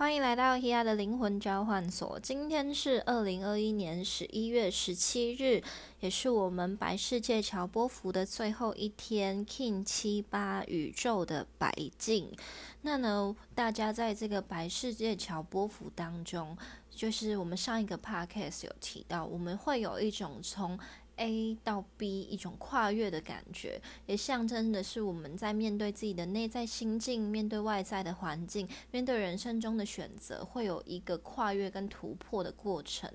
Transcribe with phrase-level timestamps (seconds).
[0.00, 2.18] 欢迎来到 Hea 的灵魂交换所。
[2.20, 5.62] 今天是二零二一年十一月十七日，
[6.00, 12.34] 也是我们白世界乔波福的最后一天，King 七八宇宙的白镜。
[12.80, 16.56] 那呢，大家在这个白世界乔波福当中，
[16.90, 20.78] 就是我们上一个 podcast 有提到，我们会有一种从
[21.20, 33.10] A 到 B 一种跨越的感觉，也象征的是我们在面对自己的内在心境、面对外在的环境、面对人生中的选择，会有一个跨越跟突破的过程。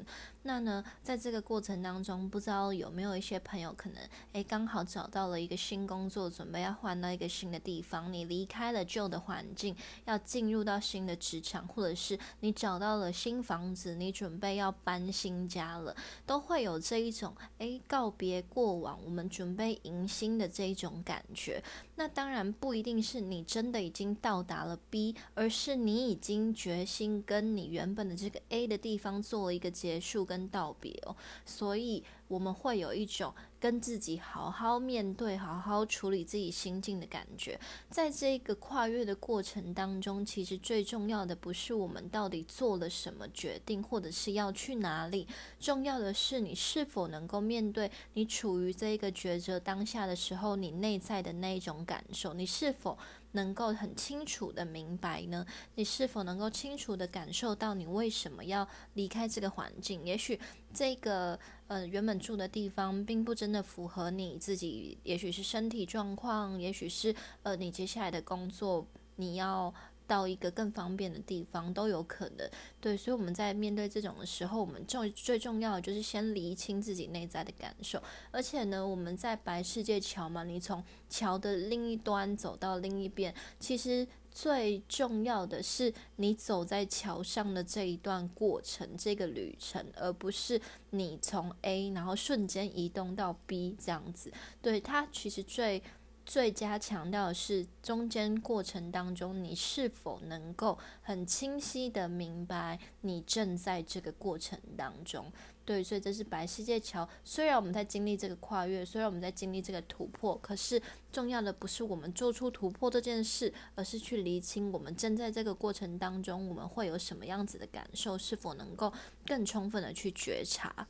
[0.48, 15.96] 那呢，在这个过程当中，不知道有没有一些朋友可能，诶刚好找到了一个新工作，准备要换到一个新的地方，你离开了旧的环境，要进入到新的职场，或者是你找到了新房子，你准备要搬新家了，
[16.28, 21.64] 都会有这一种，诶告别过往，我们准备迎新的这一种感觉。
[21.96, 30.35] 那当然不一定是你真的已经到达了 B，而是你已经决心跟你原本的这个 A 的地方做了一个结束跟。
[30.36, 37.58] 跟道别哦，所以我们会有一种跟自己好好面对、好好处理自己心境的感觉。
[37.90, 45.26] 在这个跨越的过程当中，其实最重要的不是我们到底做了什么决定，或者是要去哪里，
[45.58, 52.98] 重要的是你是否能够面对你处于这一个抉择当下的时候，你内在的那一种感受，你是否？
[53.36, 55.46] 能够很清楚的明白呢？
[55.76, 60.04] 你是否能够清楚的感受到你为什么要离开这个环境？
[60.04, 60.40] 也许
[60.74, 67.14] 这个呃原本住的地方并不真的符合你自己，也许是身体状况，也许是
[67.44, 69.74] 呃你接下来的工作你要。
[70.08, 72.50] 到一个更方便的地方都有可能，
[72.80, 90.62] 对，所以我们在面对这种的时候，我们最最重要的就是先厘清自己内在的感受，而且呢，我们在白世界桥嘛，你从桥的另一端走到另一边，其实最重要的是你走在桥上的这一段过程，这个旅程，而不是
[90.92, 95.82] 你从 A 然后瞬间移动到 B 这样子，对，它其实最。
[96.26, 105.32] 最佳强调的是中间过程当中，你是否能够很清晰的明白你正在这个过程当中。
[105.64, 107.08] 对，所以这是白世界桥。
[107.24, 110.80] 虽然我们在经历这个跨越，虽然我们在经历这个突破，可是
[111.12, 118.94] 重要的不是我们做出突破这件事，而是去厘清我们正在这个过程当中，我们会有什么样子的感受，是否能够
[119.26, 120.88] 更充分的去觉察。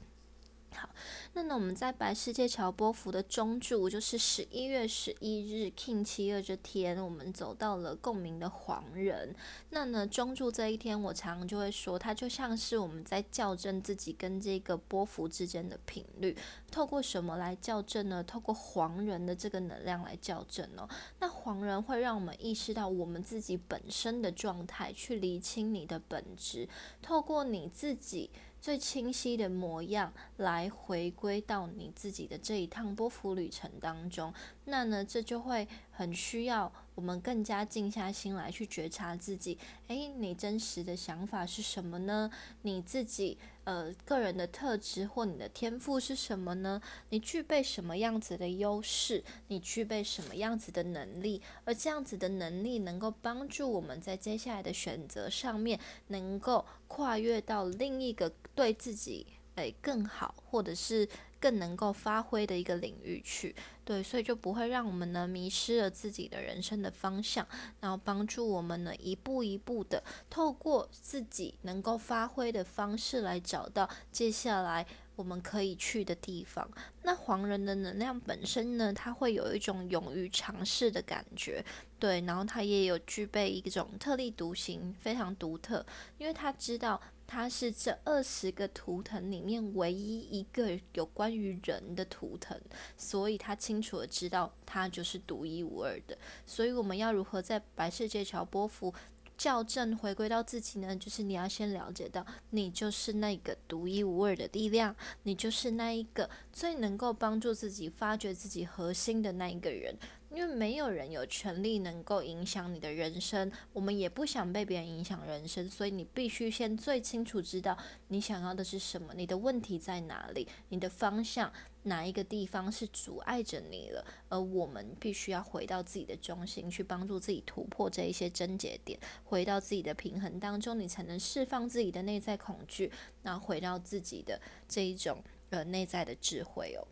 [0.76, 0.90] 好，
[1.34, 9.34] 那呢，我们在白世界桥波幅的中柱，就是十一月十一日 King 七二这天，我们走到了共鸣的黄人。
[9.70, 16.38] 那呢，中柱这一天，我常常就会说，它就像是我们在校正自己跟这个波幅之间的频率。
[16.70, 18.22] 透过什么来校正呢？
[18.24, 20.88] 透过黄人的这个能量来校正哦。
[21.20, 26.68] 那黄人会让我们意识到我们自己本身的状态，去厘清你的本质。
[27.02, 28.30] 透过你自己。
[28.66, 34.34] 最清晰的模样来回归到你自己的这一趟波幅旅程当中，
[34.64, 39.60] 那呢，这就会很需要我们更加静下心来去觉察自己。
[39.90, 42.32] 诶，你真实的想法是什么呢？
[42.64, 43.38] 你自己。
[43.66, 46.80] 呃，个人的特质或你的天赋是什么呢？
[47.10, 49.24] 你具备什么样子的优势？
[49.48, 51.42] 你具备什么样子的能力？
[51.64, 61.08] 而这样子的能力能够帮助我们在接下来的选择上面，能够跨越到另一个对自己诶更好，或者是。
[61.38, 67.48] 更能够发挥的一个领域去，对，所以就不会让我们呢迷失了自己的人生的方向，
[67.80, 76.68] 然后帮助我们呢一步一步的透过自己能够发挥的方式来找到接下来我们可以去的地方。
[77.04, 81.64] 那黄人的能量本身呢，它会有一种勇于尝试的感觉，
[82.00, 85.86] 对，然后他也有具备一种特立独行，非常独特，
[86.18, 87.00] 因为他知道。
[87.28, 92.60] 它是这二十个图腾里面唯一一个有关于人的图腾，
[92.96, 96.18] 所以他清楚的知道它就是独一无二的。
[96.46, 98.94] 所以我们要如何在白世界桥波幅
[99.38, 100.96] 校正回归到自己呢？
[100.96, 109.94] 就是你要先了解到，你就是那个独一无二的力量，你就是那一个最能够帮助自己发掘自己核心的那一个人。
[110.30, 117.78] 因为没有人有权利能够影响你的人生，我们也不想被别人影响人生，所以你必须先最清楚知道
[118.10, 121.52] 你想要的是什么，你的问题在哪里，你的方向
[121.84, 132.92] 哪一个地方是阻碍着你了，而我们必须要回到自己的中心，去帮助自己突破这一些症结点，回到自己的平衡当中，你才能释放自己的内在恐惧，
[133.24, 136.86] 然后回到自己的这一种呃内在的智慧哦。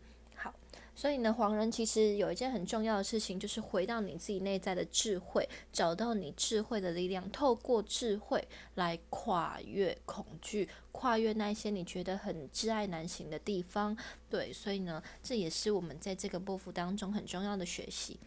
[0.96, 8.46] 所以呢，黄人其实有一件很重要的事情，就是回到你自己内在的智慧，找到你智慧的力量，透过智慧
[8.76, 13.96] 来跨越恐惧，跨越那些你觉得很挚爱难行的地方。
[14.30, 18.18] 对，所以呢，这也是我们在这个波幅当中很重要的学习。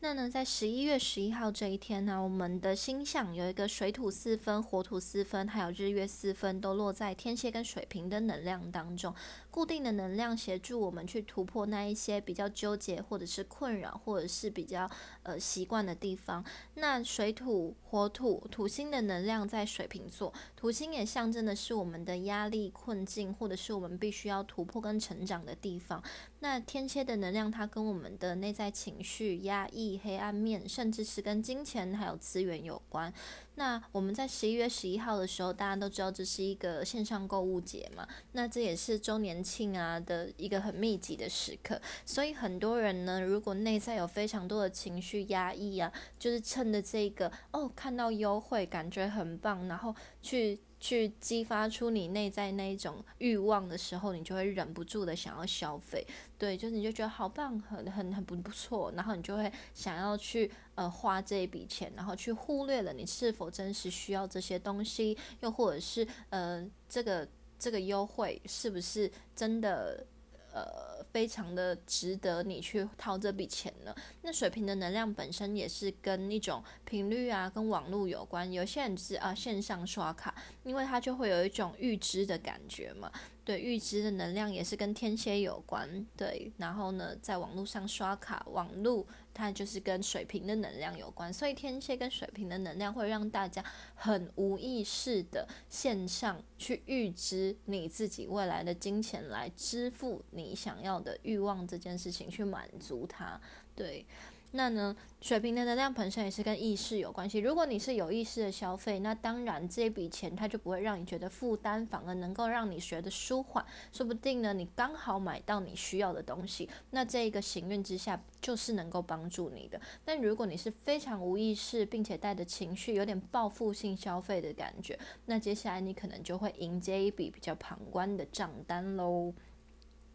[0.00, 9.14] 那呢，在十一月十一号这一天呢，我们的星象有一个水土四分、火土四分，还有日月四分，都落在天蝎跟水瓶的能量当中。
[9.52, 14.90] 固定的能量协助我们去突破那一些比较纠结，或者是困扰，或者是比较
[15.24, 16.42] 呃习惯的地方。
[16.76, 26.02] 那水土火土土星的能量在水瓶座，土星也象征的是我们的压力、困境，或者是我们必须要突破跟成长的地方。
[26.40, 33.12] 那天蝎的能量，它跟我们的内在情绪、压抑、黑暗面，甚至是跟金钱还有资源有关。
[33.54, 38.08] 那我们在十一月十一号的时候，大家都知道这是一个线上购物节嘛？
[38.32, 50.58] 那这也是周年庆啊的一个很密集的时刻，所以很多人呢，如果内在有非常多的情绪压抑啊，就是趁着这个哦，看到优惠感觉很棒，然后去。
[50.82, 56.04] 去激发出你内在那一种欲望的时候，你就会忍不住的想要消费，
[56.36, 70.04] 对，就是你就觉得好棒，很很很不错，然后你就会想要去呃花这一笔钱，然后去忽略了你是否真实需要这些东西，又或者是呃这个这个优惠是不是真的
[70.52, 70.92] 呃。
[71.12, 73.94] 非常的值得你去掏这笔钱呢。
[74.22, 78.50] 那水瓶的能量本身也是跟一种频率啊，跟网络有关。
[78.50, 80.34] 有些人是啊线上刷卡，
[80.64, 83.12] 因为它就会有一种预知的感觉嘛。
[83.44, 86.06] 对，预知的能量也是跟天蝎有关。
[86.16, 89.04] 对，然后呢，在网络上刷卡，网络
[89.34, 103.40] 它就是跟水瓶的能量有关，所以天蝎跟水瓶的能量会让大家很无意识的线上去预知你自己未来的金钱来支付你想要的欲望这件事情，去满足它。
[103.74, 104.06] 对。
[104.54, 107.38] 那呢，水瓶的能量本身也是跟意识有关系。
[107.38, 113.64] 如果你是有意识的消费，那当然这笔钱它就不会让你觉得负担，反而能够让你觉得舒缓。
[113.92, 119.80] 说不定呢，你刚好买到你需要的东西，那这一个行运之下就是能够帮助你的。
[120.04, 129.32] 但如果你是非常无意识，并且带着情绪，有点报复性消费的感觉，那接下来你可能就会迎接一笔比较旁观的账单喽。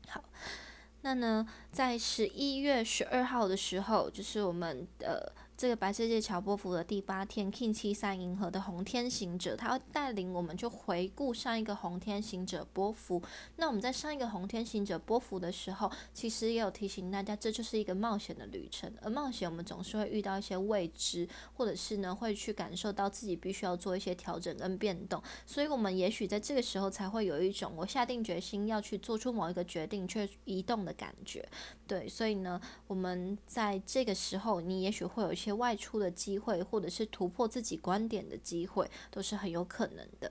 [0.07, 0.23] 好。
[1.01, 5.33] 那呢，在十一月十二号的时候，就是我们的。
[5.57, 13.19] 这个白世界乔波福的第八天，King 七三银河的红天行者，他会带领我们去回顾上一个红天行者波幅。
[13.55, 18.93] 那我们在上一个红天行者波幅的时候，其实也有提醒大家，这就是一个冒险的旅程。
[19.01, 25.19] 而冒险，我们总是会遇到一些未知，或者是呢，会去感受到自己必须要做一些调整跟变动。
[25.47, 31.43] 所以，我们也许在这个时候才会有一种我下定决心要去做出某一个决定却移动的感觉。
[31.87, 35.46] 对，所以呢，我们在这个时候，你也许会有一些。
[35.47, 40.29] 些外出的机会，或者是突破自己观点的机会，都是很有可能的。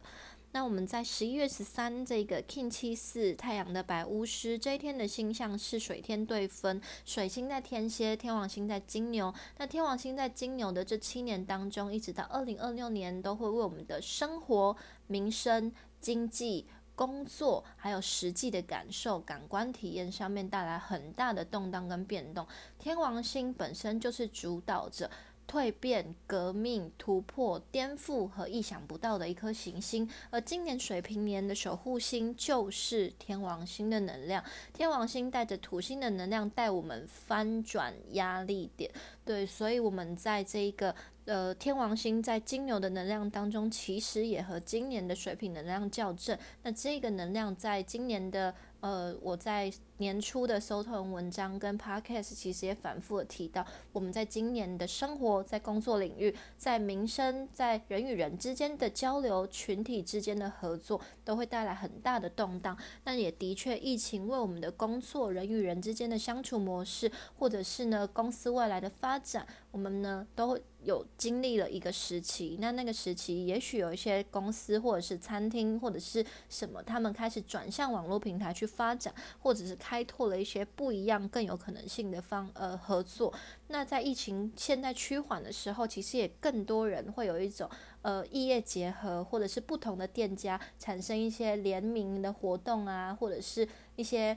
[0.52, 9.32] 那我们在十一月十三这个 King 七四太阳的白巫师这一天的星象是水天对分，水星在天蝎，天王星在金牛。
[9.58, 14.76] 那天王星在金牛的这七年当中，一直到二零二六年，都会为我们的生活、
[15.06, 16.66] 民生、经济。
[16.96, 22.44] 工作还有实际的感受、感官体验上面带来很大的动荡跟变动。
[22.78, 25.08] 天王星本身就是主导着
[25.46, 34.42] 蜕变、革命、突破、颠覆和意想不到的一颗行星，而今年水平年的守护星就是天王星的能量。
[34.72, 38.90] 天王星带着土星的能量，带我们翻转压力点。
[39.24, 40.92] 对，所以我们在这一个。
[41.26, 46.38] 呃，天王星在金牛的能量当中，其实也和今年的水瓶能量较正。
[46.62, 48.54] 那这个能量在今年的。
[48.80, 62.78] 呃，我在年初的搜图文章跟 podcast 其实也反复的提到，我们在今年的生活、在工作领域、在民生、在人与人之间的交流、群体之间的合作，都会带来很大的动荡。
[63.02, 72.56] 那也的确，疫情为我们的工作、人与人之间的相处模式，或者是呢公司未来的发展，我们呢都会有经历了一个时期。
[72.60, 78.64] 那那个时期，也许有一些公司或者是餐厅或者是什么，他们开始转向网络平台去。
[78.76, 83.32] 发展，或者是开拓了一些不一样、更有可能性的方呃合作。
[83.68, 87.70] 那在疫情现在趋缓的时候，其实也更多人会有一种
[88.02, 94.36] 呃异业结合，或者是不同的店家产生一些联名的活动啊，或者是一些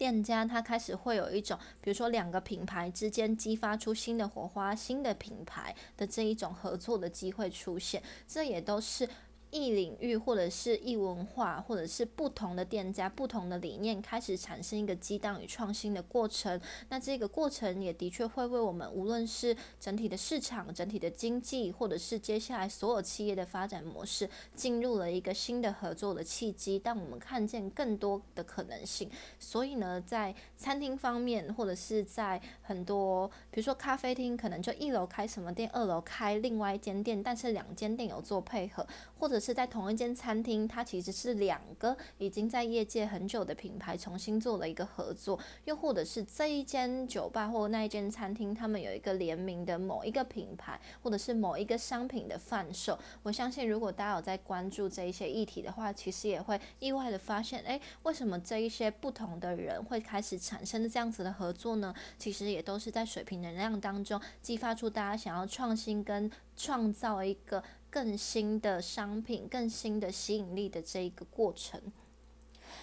[0.00, 9.06] 店家他开始会有一种，比如说两个品牌之间激发出新的火花、新的品牌的这一种合作的机会出现，这也都是。
[9.50, 16.60] 异领域或者是异文化，或者是不同的店家、不同的理念开始产生一个激荡与创新的过程。
[16.88, 29.10] 那这个过程也的确会为我们，无论是整体的市场、整体的经济，或者是接下来所有企业的发展模式，进入了一个新的合作的契机，让我们看见更多的可能性。
[29.38, 38.86] 所以呢，在餐厅方面，或者是在很多，比如说咖啡厅，可能就一楼开什么店，二楼开另外一间店，但是两间店有做配合，
[39.20, 52.98] 或者是在同一间餐厅，它其实是两个已经在业界很久的品牌重新做了一个合作，又或者是这一间酒吧或那一间餐厅，他们有一个联名的某一个品牌，或者是某一个商品的贩售。
[53.22, 61.94] 我相信，如果大家有在关注这一些议题的话，其实也会意外的发现，哎，为什么这一些不同的人会开始产生这样子的合作呢？
[62.18, 67.62] 其实也都是在水平能量当中激发出大家想要创新跟创造一个。
[67.90, 71.80] 更新的商品，更新的吸引力的这一个过程。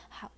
[0.10, 0.32] 好，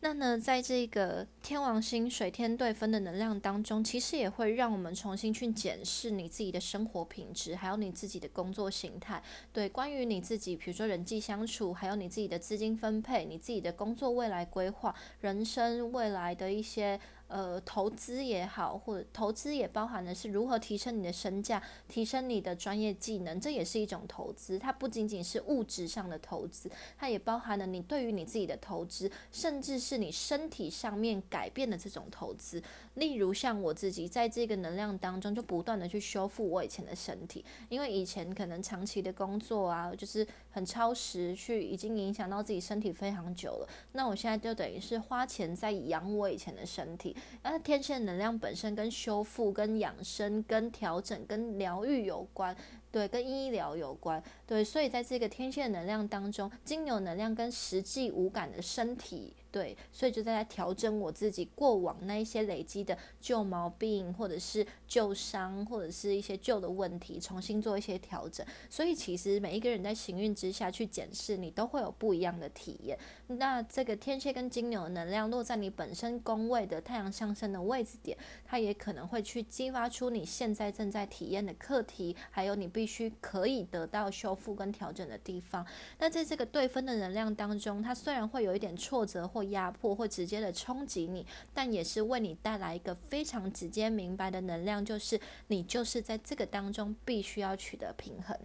[0.00, 9.22] 那呢，在这个天王星水天对分的能量当中，其实也会让我们重新去检视你自己的生活品质，还有你自己的工作形态。
[9.52, 17.00] 对，关于你自己，比如说人际相处，还有你自己的资金分配，你自己的工作未来规划，人生未来的一些。
[17.28, 24.58] 呃，投资也好，或者投资也包含的是如何提升你的身价，提升你的专业技能，这也是一种投资。
[24.58, 32.62] 它不仅仅是物质上的投资，它也包含了你对于你自己的投资，甚至是你身体上面改变的这种投资。
[32.96, 43.68] 例如像我自己在这个能量当中，就不断的去修复我以前的身体，因为以前可能长期的工作啊，就是很超时，去已经影响到自己身体非常久了。
[43.92, 47.16] 那我现在就等于是花钱在养我以前的身体。
[47.42, 52.56] 那天线能量本身跟修复、跟养生、跟调整、跟疗愈有关，
[52.96, 59.34] 对，跟医疗有关，对，所以在这个天蝎能量当中，金牛能量跟实际无感的身体。
[59.52, 68.44] 对，所以就在调整我自己过往那一些累积的旧毛病，或者是旧伤，或者是一些旧的问题，重新做一些调整。
[68.68, 72.98] 所以其实每一个人在行运之下去检视，你都会有不一样的体验。
[73.28, 85.66] 那这个天蝎跟金牛能量落在你本身宫位的太阳上升的位置点，它也可能会去激发出你现在正在体验的课题，还有你必须可以得到修复跟调整的地方。
[85.98, 98.38] 那在这个对分的能量当中，它虽然会有一点挫折或压迫或直接的冲击你，但也是为你带来一个非常直接明白的能量，就是你就是在这个当中必须要取得平衡。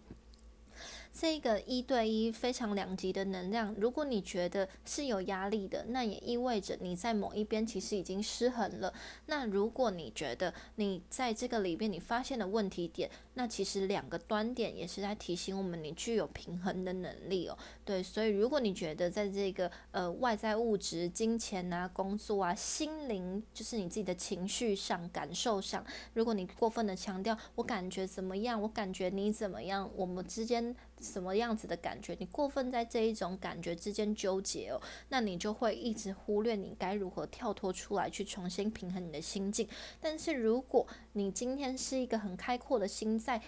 [1.14, 8.94] 这个一对一非常两极的能量，如果你觉得是有压力的，那也意味着你在某一边其实已经失衡了。
[9.26, 17.58] 那如果你觉得你在这个里边你发现了问题点，那其实两个端点也是在提醒我们，你具有平衡的能力哦。
[17.86, 39.66] 对，所以如果你觉得在这个呃外在物质、金钱啊、工作啊、心灵，就是你自己的情绪上、感受上，如果你过分的强调我感觉怎么样，我感觉你怎么样，我们之间什么样子的感觉，你过分在这一种感觉之间纠结哦，那你就会一直忽略你该如何跳脱出来，去重新平衡你的心境。
[40.02, 43.21] 但是如果你今天是一个很开阔的心。
[43.22, 43.42] 在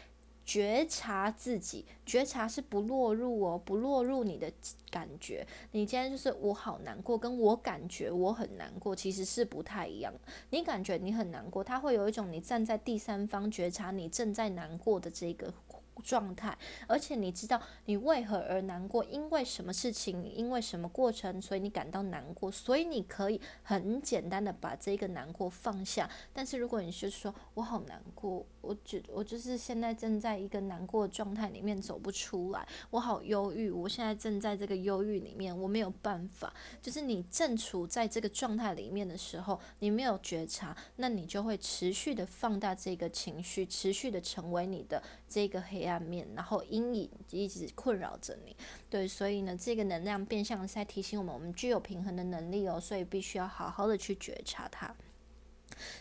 [0.45, 4.51] 觉察自己，觉察是不落入哦，不落入你的
[4.89, 5.47] 感觉。
[5.71, 10.13] 你今天就是我好难过，跟我感觉我很难过，其实是不太一样。
[10.49, 15.53] 你感觉你很难过，他会有一种你站在第三方觉察你正在难过的这个。
[16.01, 16.57] 状态，
[16.87, 26.09] 而且你知道你为何而难过，因为什么事情，因为什么过程，所以你感到难过，所以你可以很简单的把这个难过放下。
[26.33, 36.51] 但是如果你是说我好难过，我觉我就是现在正在一个难过状态里面走不出来，我好忧郁，我现在正在这个忧郁里面，我没有办法。
[36.81, 45.82] 就是你正处在这个状态里面的时候，你没有觉察，那你就会持续的放大这个情绪，持续的成为你的这个黑。
[45.83, 48.55] 黑暗面，然后阴影一直困扰着你，
[48.89, 54.95] 对，所以呢，这个能量变相是在提醒我们，我们具有平衡的能力哦，所以必须要好好的去觉察它。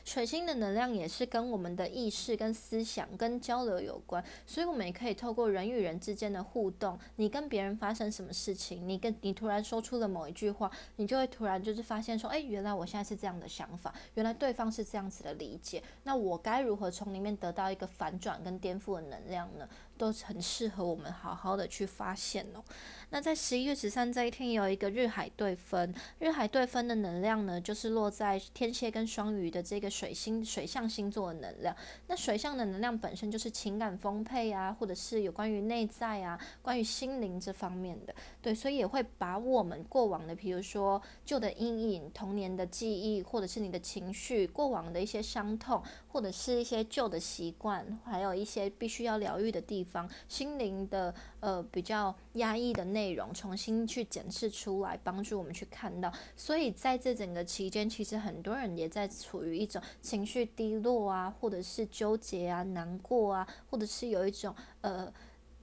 [0.05, 19.69] 水星的能量也是跟我们的意识、跟思想、跟交流有关，所以我们也可以透过人与人之间的互动，你跟别人发生什么事情，你跟你突然说出了某一句话，你就会突然就是发现说，哎，原来我现在是这样的想法，原来对方是这样子的理解，那我该如何从里面得到一个反转跟颠覆的能量呢？
[20.03, 22.65] 都很适合我们好好的去发现哦。
[23.11, 25.95] 那在十一月十三这一天，有一个日海对分。
[26.19, 31.77] 日海对分的能量呢，就是落在天蝎跟双鱼的这个水星水象星座的能量。
[32.09, 38.13] 那水象的能量本身就是情感丰沛啊，或者是有关于内在啊，关于心灵这方面的。
[38.43, 53.13] 对，所以也会把我们过往的，比如说旧的阴影、童年的记忆，或者是你的情绪、过往的一些伤痛，或者是一些旧的习惯，还有一些必须要疗愈的地方，心灵的呃比较压抑的内。
[53.13, 56.11] 容重新去检视出来，帮助我们去看到。
[56.35, 65.13] 所以在这整个期间，其实很多人也在处于一种情绪低落啊，或者是纠结啊、难过啊，或者是有一种呃，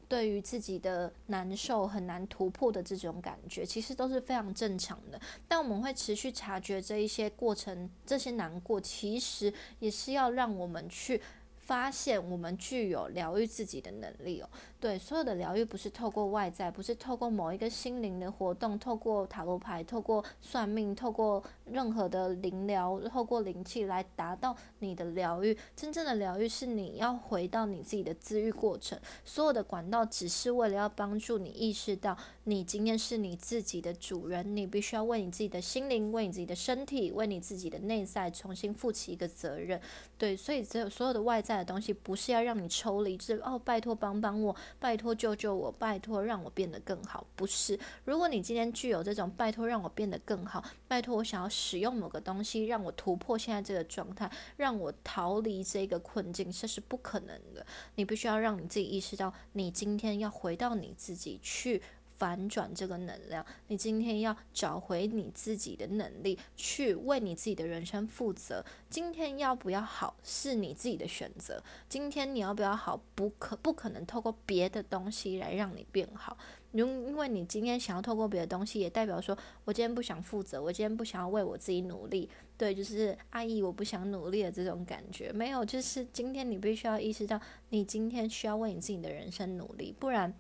[0.10, 5.22] 对于自己的难受很难突破的这种感觉，其实都是非常正常的。
[5.48, 11.22] 但我们会持续察觉这一些过程，这些难过，其实也是要让我们去
[11.56, 14.50] 发现，我们具有疗愈自己的能力哦。
[14.80, 25.58] 对，所有的疗愈不是透过外在，不是透过某一个心灵的活动，透过塔罗牌，透过算命，透过任何的灵疗，透过灵气来达到你的疗愈。
[25.76, 29.00] 真正的疗愈是你要回到你自己的治愈过程。
[29.24, 39.80] 所有的管道只是为了要帮助你意识到，你今天是你自己的主人，你必须要为你自己的心灵，为你自己的身体，为你自己的内在重新负起一个责任。
[40.18, 44.56] 对，所以只有所有的外在的东西，不是要让你抽离，是哦，拜托帮帮我。
[44.80, 45.72] 拜托救救我！
[45.72, 47.26] 拜托让我变得更好。
[47.36, 57.66] 不是，如果你今天具有这种拜托让我变得更好，拜托我想要使用某个东西让我突破现在这个状态，让我逃离这个困境，这是不可能的。
[57.96, 61.82] 你必须要让你自己意识到，你今天要回到你自己去。
[62.20, 68.64] 反转这个能量，你今天要找回你自己的能力，去为你自己的人生负责。
[68.90, 71.64] 今天要不要好，是你自己的选择。
[71.88, 76.38] 今天你要不要好，不可不可能透过别的东西来让你变好。
[76.72, 82.30] 因因为你今天想要透过别的东西，也代表说我今天不想负责，我今天不想要为我自己努力。
[82.58, 85.32] 对，就是阿姨，我不想努力的这种感觉。
[85.32, 90.34] 没有，就是今天你必须要意识到，你今天需要为你自己的人生努力，不然。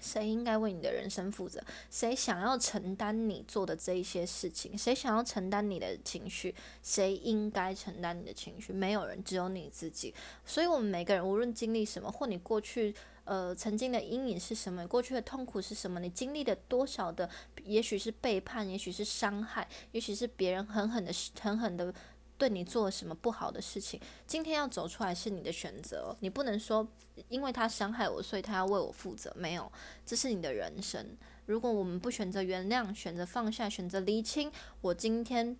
[0.00, 1.62] 谁应该为你的人生负责？
[1.90, 4.76] 谁想要承担你做的这一些事情？
[4.76, 6.54] 谁想要承担你的情绪？
[6.82, 8.72] 谁应该承担你的情绪？
[8.72, 10.14] 没有人，只有你自己。
[10.44, 17.28] 所以，我们每个人无论经历什么，或你过去呃曾经的阴影是什么，过去的痛苦是什么，你经历了多少的，
[17.64, 21.92] 也许是背叛，也许是伤害，也许是别人狠狠的、狠狠的。
[22.40, 26.88] 对你做了什么不好的事情，今天要走出来是你的选择，你不能说
[27.28, 29.30] 因为他伤害我，所以他要为我负责。
[29.36, 29.70] 没有，
[30.06, 31.06] 这是你的人生。
[31.44, 34.50] 如果我们不选择原谅，选择放下，选择厘清，
[34.80, 35.54] 我今天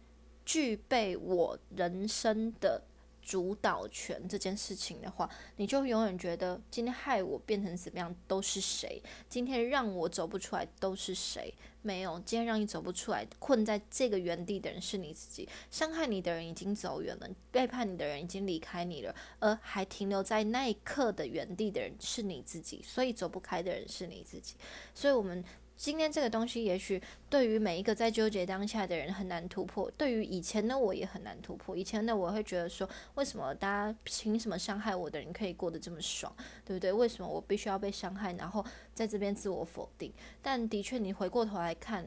[0.47, 2.83] 具备我人生的。
[3.23, 9.03] 主导权这件事情的话，你就永远觉得今天害我变成怎么样都是谁？
[9.29, 11.55] 今天让我走不出来都是谁？
[11.83, 15.49] 没有，今天让你走不出来、困在这个原地的人是你自己。
[15.71, 22.83] 伤害你的人已经走远了，背叛你的人已经离开你了，而还停留在那一刻的原地的人是你自己。
[22.83, 24.57] 所以走不开的人是你自己。
[24.95, 25.45] 所以我们。
[25.81, 29.91] 今天这个东西，也许对于每一个在纠结当下的人很难突破。
[29.93, 31.75] 对于以前的我也很难突破。
[31.75, 36.31] 以前的我会觉得说，为什么大家凭什么伤害我的人可以过得这么爽，
[36.67, 36.93] 对不对？
[36.93, 38.63] 为什么我必须要被伤害，然后
[38.93, 40.13] 在这边自我否定？
[40.43, 42.07] 但的确，你回过头来看，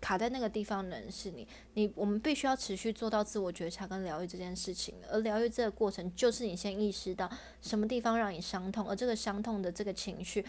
[0.00, 1.46] 卡在那个地方的人是你。
[1.74, 4.94] 你我们必须要持续做到自我觉察跟疗愈这件事情。
[5.10, 7.30] 而疗愈这个过程，就是你先意识到
[7.60, 10.42] 什么地方让你伤痛，而这个伤痛的这个情绪。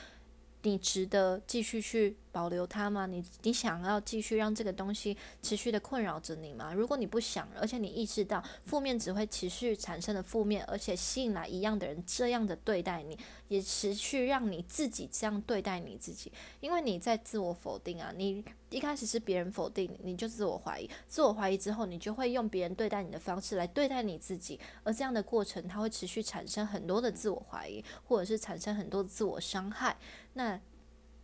[0.63, 3.05] 你值得继续去保留它吗？
[3.05, 6.73] 你你想要继续让这个东西持续的困扰着你吗？
[6.73, 18.13] 如果你不想，而且你意识到负面只会持续产生的负面，而且吸引来一样的人这样的对待你，也持续让你自己这样对待你自己，因为你在自我否定啊。
[18.15, 29.97] 你一开始是别人否定，你就自我怀疑，自我怀疑之后，你就会用别人对待你的方式来对待你自己，而这样的过程，它会持续产生很多的自我怀疑，或者是产生很多自我伤害。
[30.33, 30.59] 那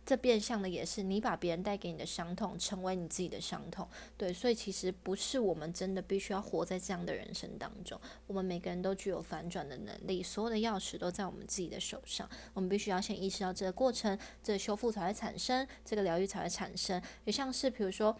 [0.04, 3.86] 这变相的也是你把别人带给你的伤痛，成为你自己的伤痛。
[4.16, 8.00] 对，所以其实不是我们真的必须要活在这样的人生当中。
[8.26, 12.28] 我们每个人都具有反转的能力，所有的钥匙都在我们自己的手上。
[12.54, 17.02] 我们必须要先意识到这个过程，这修复才会产生，这个疗愈才会产生。
[17.24, 18.16] 也像是比如说。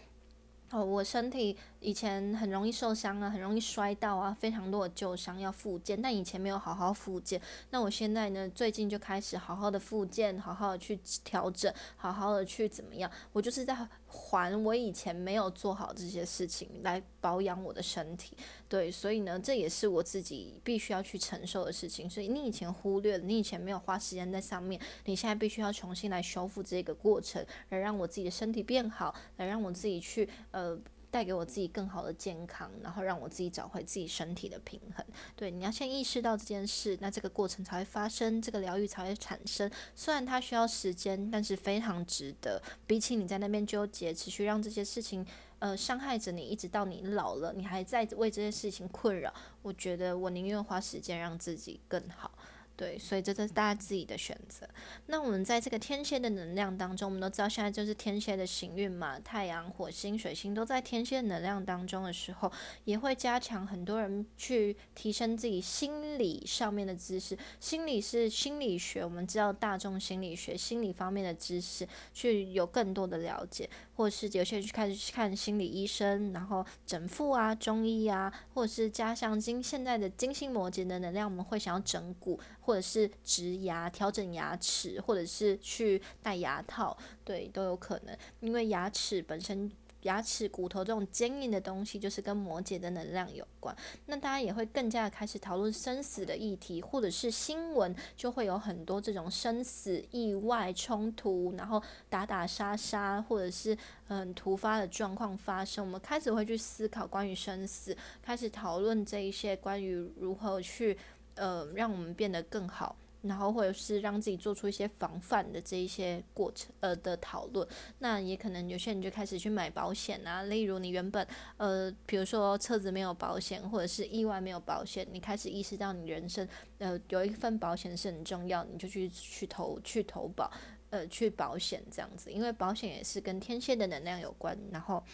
[0.71, 7.41] 哦，我身体以前很容易受伤啊，很容易摔到啊，非常多的旧伤要复健，但以前没有好好复健。
[7.71, 13.11] 那我现在呢，最近就开始好好的复健，好好的去调整，好好的去怎么样？
[13.33, 18.37] 我就是在还我以前没有做好这些事情来保养我的身体。
[18.69, 22.09] 对，所以呢，这也是我自己必须要去承受的事情。
[22.09, 30.79] 所以你以前忽略了，你以前没有花时间在上面，你现在必须要重新来修复这个过程，来让我自己的身体变好，来让我自己去呃
[31.11, 35.05] 带给我自己更好的健康，然后让我自己找回自己身体的平衡。
[35.35, 39.71] 对，你要先意识到这件事，那这个过程才会发生，这个疗愈才会产生。
[39.95, 42.63] 虽然它需要时间，但是非常值得。
[42.87, 45.27] 比起你在那边纠结，持续让这些事情。
[45.61, 49.35] 呃，伤害着你，一直到你老了，你还在为这件事情困扰。
[49.61, 52.31] 我觉得我宁愿花时间让自己更好。
[52.79, 54.65] 对，所以这是大家自己的选择。
[55.07, 62.53] 那我们在这个天蝎的能量当中，我们都知道现在就是天蝎的行运嘛，太阳、火星、水星都在天蝎能量当中的时候，
[62.85, 67.37] 也会加强很多人去提升自己心理上面的知识。
[67.59, 82.39] 心理是心理学，我们知道大众心理学、心理方面的知识，去有更多的了解，或者是有些人去开始去看心理医生，然后整复啊、中医啊，或者是加上金现在的金星摩羯的能量，我们会想要整骨。
[82.61, 88.15] 或者是植牙、调整牙齿，或者是去戴牙套，对，都有可能。
[88.41, 89.73] 因为牙齿本身，
[90.09, 93.77] 牙齿骨头这种坚硬的东西，就是跟摩羯的能量有关。
[94.07, 105.85] 那大家也会更加的开始讨论生死的议题，或者是新闻就会有很多这种生死、意外、冲突，然后打打杀杀，或者是很突发的状况发生。
[105.85, 110.97] 我们开始会去思考关于生死，开始讨论这一些关于如何去。
[111.41, 112.97] 呃，让我们变得更好，
[113.29, 117.67] 然后或者是让自己做出一些防范的这一些过程，呃的讨论。
[117.99, 121.25] 那也可能有些人就开始去买保险啊，例如你原本
[121.59, 130.51] 呃，比如说车子没有保险，或者是意外没有保险，你开始意识到你人生呃有一份保险是很重要，你就去去投去投保，
[130.91, 135.05] 呃去保险这样子，因为保险也是跟天蝎的能量有关，然后。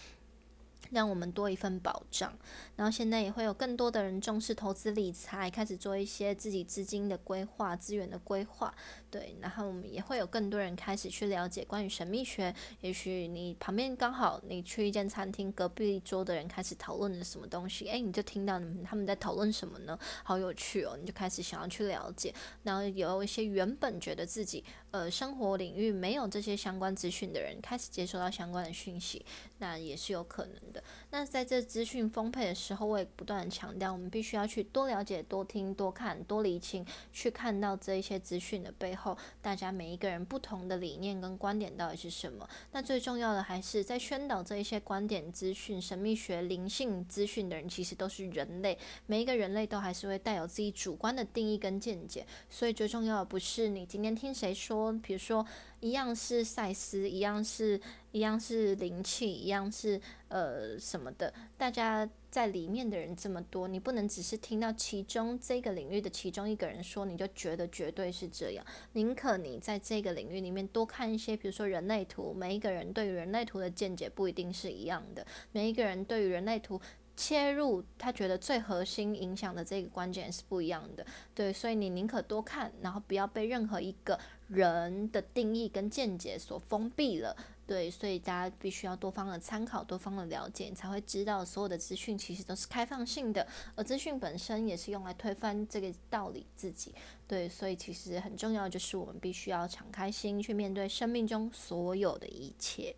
[0.91, 2.33] 让我们多一份保障，
[2.77, 8.75] 然后现在也会有更多的人重视投资理财，开始做一些自己资金的规划、资源的规划。
[9.11, 12.55] 对，然后我们也会有更多人开始去了解关于神秘学。
[12.81, 19.99] 也许你旁边刚好你去一间餐厅，隔壁桌的人开始讨论了什么东西，哎，你就听到他们在讨论什么呢？
[20.23, 20.97] 好有趣哦！
[21.01, 22.35] 你就开始想要去了解。
[22.63, 24.65] 然后有一些原本觉得自己
[24.95, 29.27] 呃生活领域没有这些相关资讯的人，开始接收到相关的讯息，
[29.59, 30.81] 那也是有可能的。
[31.15, 38.97] 那在这资讯丰沛的时候，我也不断的强调，我们必须要去多了解、多听、多看、多理清，去看到这一些资讯的背。
[38.97, 42.49] 后，大家每一个人不同的理念跟观点到底是什么？
[42.73, 48.77] 那最重要的还是在宣导这一些观点、资讯、神秘学、灵性资讯的人，其实都是人类。
[49.07, 52.27] 每一个人类都还是会带有自己主观的定义跟见解。
[52.51, 55.47] 所以最重要的不是你今天听谁说，比如说
[55.81, 57.81] 一样是赛斯，一样是。
[58.15, 61.35] 一样是灵气，一样是呃什么的。
[61.57, 68.65] 大家在里面的人这么多，你不能只是听到其中这个领域的其中一个人说，你就觉得绝对是这样。
[68.93, 75.27] 宁可你在这个领域里面多看一些，比如说人类图，每一个人对于人类图的见解不一定是一样的。
[75.51, 76.81] 每一个人对于人类图
[77.17, 81.07] 切入，他觉得最核心影响的这个关键是不一样的。
[81.35, 87.37] 对，所以你宁可多看，然后不要被任何一个人的定义跟见解所封闭了。
[87.67, 96.95] 对，所以大家必须要多方的参考，多方的了解，你才会知道所有的资讯其实都是开放性的，而资讯本身也是用来推翻这个道理自己。
[97.27, 102.95] 对，所以其实很重要就是我们必须要敞开心去面对生命中所有的一切。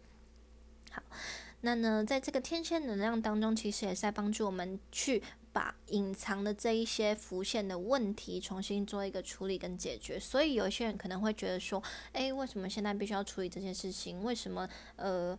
[1.60, 5.22] 那呢，在这个天蝎能量当中，其实也是在帮助我们去。
[5.56, 14.22] 把隐藏的这一些浮现的问题重新做一个处理跟解决，所以有些人可能会觉得说，诶，为什么现在必须要处理这件事情？
[14.22, 15.38] 为什么呃？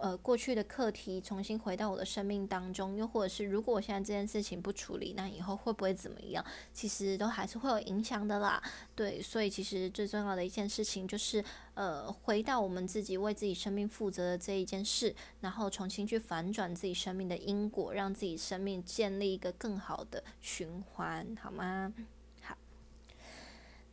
[0.00, 6.44] 呃，过去的课题重新回到我的生命当中，又或者是如果我现在这件事情不处理，那以后会不会怎么样？
[6.72, 8.62] 其实都还是会有影响的啦。
[8.94, 21.92] 对，所以其实最重要的一件事情就是，呃，回到我们自己为自己生命负责的这一件事，然后重新去反转自己生命的因果，让自己生命建立一个更好的循环，好吗？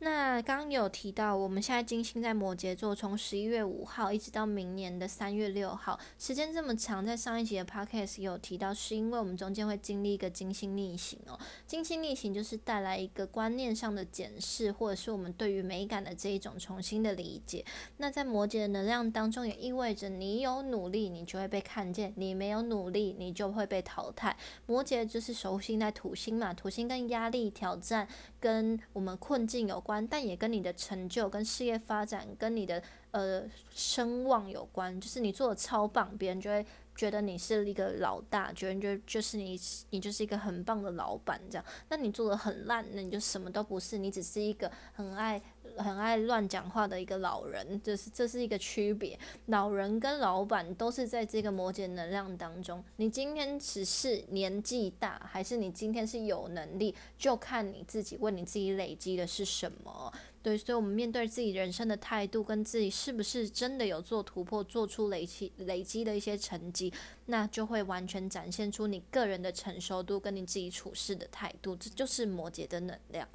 [0.04, 7.02] 那刚刚有提到，我们现在金星在摩羯座，从十一月五号一直到明年的三月六号，时间这么长。
[7.02, 11.40] 在上一集的 podcast 有提到，是因为我们中间会经历一个金星逆行哦。
[11.66, 17.64] 金星逆行就是带来一个观念上的检视，或者是我们对于美感的这一种重新的理解。
[17.96, 24.36] 那在摩羯的能量当中，也意味着你有努力，你就会被看见；你没有努力，你就会被淘汰。
[24.66, 28.06] 摩羯就是守护星在土星嘛，土星跟压力、挑战。
[28.44, 33.42] 跟我们困境有关，但也跟你的成就、跟事业发展、跟你的呃
[33.74, 35.00] 声望有关。
[35.00, 41.64] 就是你做的超棒，别人就会觉得你是一个老大，觉得就就是你，你就是一个很棒的老板这样。
[41.88, 45.40] 那你做的很烂，那你就什么都不是，你只是一个很爱。
[45.76, 49.18] 很爱乱讲话的一个老人，这是这是一个区别。
[49.46, 52.82] 老人跟老板都是在这个摩羯能量当中。
[52.96, 60.12] 你今天只是年纪大，还是你今天是有能力，就看你自己为你自己累积的是什么。
[60.42, 66.92] 对，所以，我们面对自己人生的态度，跟自己是不是真的有做突破，做出累积累积的一些成绩，
[67.26, 71.74] 那就会完全展现出你个人的成熟度，跟你自己处事的态度。
[71.76, 73.26] 这就是摩羯的能量。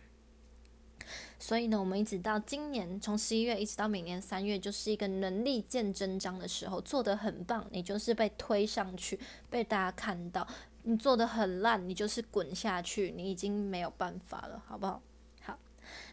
[1.40, 10.46] 所以呢，我们一直到今年，从十一月一直到明年三月，就是一个能力见真章的时候，做得很棒，你就是被推上去，被大家看到；
[10.84, 15.02] 你做得很烂，你就是滚下去，你已经没有办法了，好不好？
[15.42, 15.58] 好，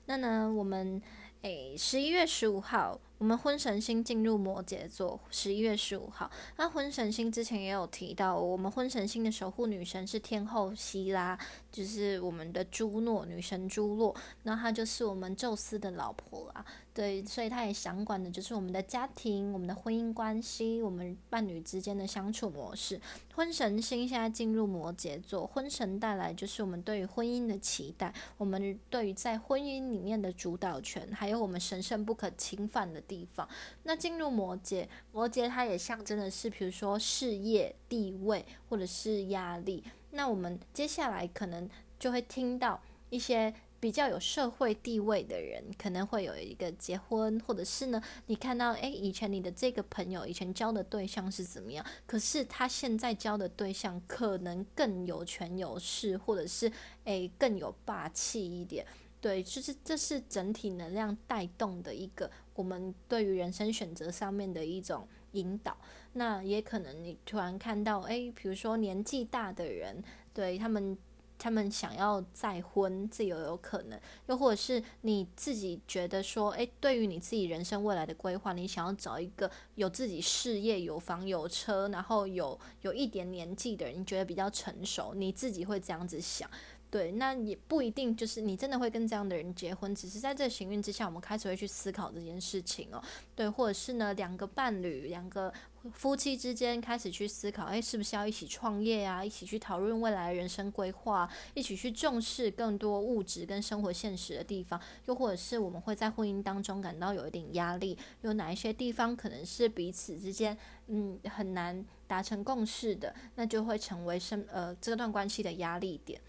[0.05, 1.03] 那呢，我们
[1.43, 3.01] 诶，十一月十五号。
[3.19, 6.31] 我们婚神星进入摩羯座，十一月十五号。
[6.57, 11.39] 那婚神星之前也有提到，我们婚神星的守护女神是天后希拉，
[11.73, 16.63] 就是我们的朱诺女神朱诺，那她就是我们宙斯的老婆啊。
[16.93, 23.01] 对，所以她也想管的就是我们的家庭、我们的婚姻关系、我们伴侣之间的相处模式。
[23.35, 33.03] 婚神星现在进入摩羯座，婚神带来就是我们对于婚姻的期待，我们对于在婚姻里面的主导权，还有我们神圣不可侵犯的。
[33.07, 33.49] 地方，
[33.85, 39.83] 那进入摩羯，摩羯它也象征的是，比如说事业、地位或者是压力。
[40.11, 56.73] 那我们接下来可能就会听到一些比较有社会地位的人，可能会有一个结婚，或者是呢，你看到诶，以前你的这个朋友以前交的对象是怎么样，可是他现在交的对象可能更有权有势，或者是
[57.05, 58.87] 诶更有霸气一点。
[59.27, 65.77] 对，就是这是整体能量带动的一个我们对于人生选择上面的一种引导。
[66.13, 70.01] 那也可能你突然看到，诶，比如说年纪大的人，
[70.33, 70.97] 对他们，
[71.37, 86.49] 他们想要再婚，这有有可能；又或者是你自己觉得说，诶，对于你自己人生未来的规划，你想要找一个有自己事业、有房有车，然后有有一点年纪的人，你觉得比较成熟，你自己会这样子想。
[86.89, 93.03] 对，那也不一定就是你真的会跟这样的人结婚，只是在这行运之下，我们开始会去思考这件事情哦。
[93.35, 95.53] 对，或者是呢，两个伴侣、两个
[95.93, 99.25] 夫妻之间开始去思考，哎，是不是要一起创业啊？
[99.25, 116.21] 一起去讨论未来人生规划，一起去重视更多物质跟生活现实的地方，又或者是我们会在婚姻当中感到有一点压力，有哪一些地方可能是彼此之间嗯很难达成共识的，那就会成为生呃这段关系的压力点。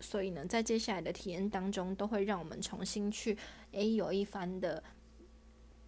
[0.00, 3.36] 所以呢，在接下来的体验当中，都会让我们重新去，
[3.72, 4.82] 诶，有一番的，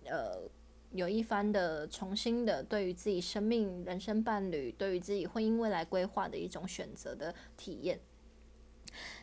[0.04, 0.48] 呃，
[0.92, 8.00] 有一番的重新的对于自己生命、人生伴侣，对于自己婚姻未来规划的一种选择的体验。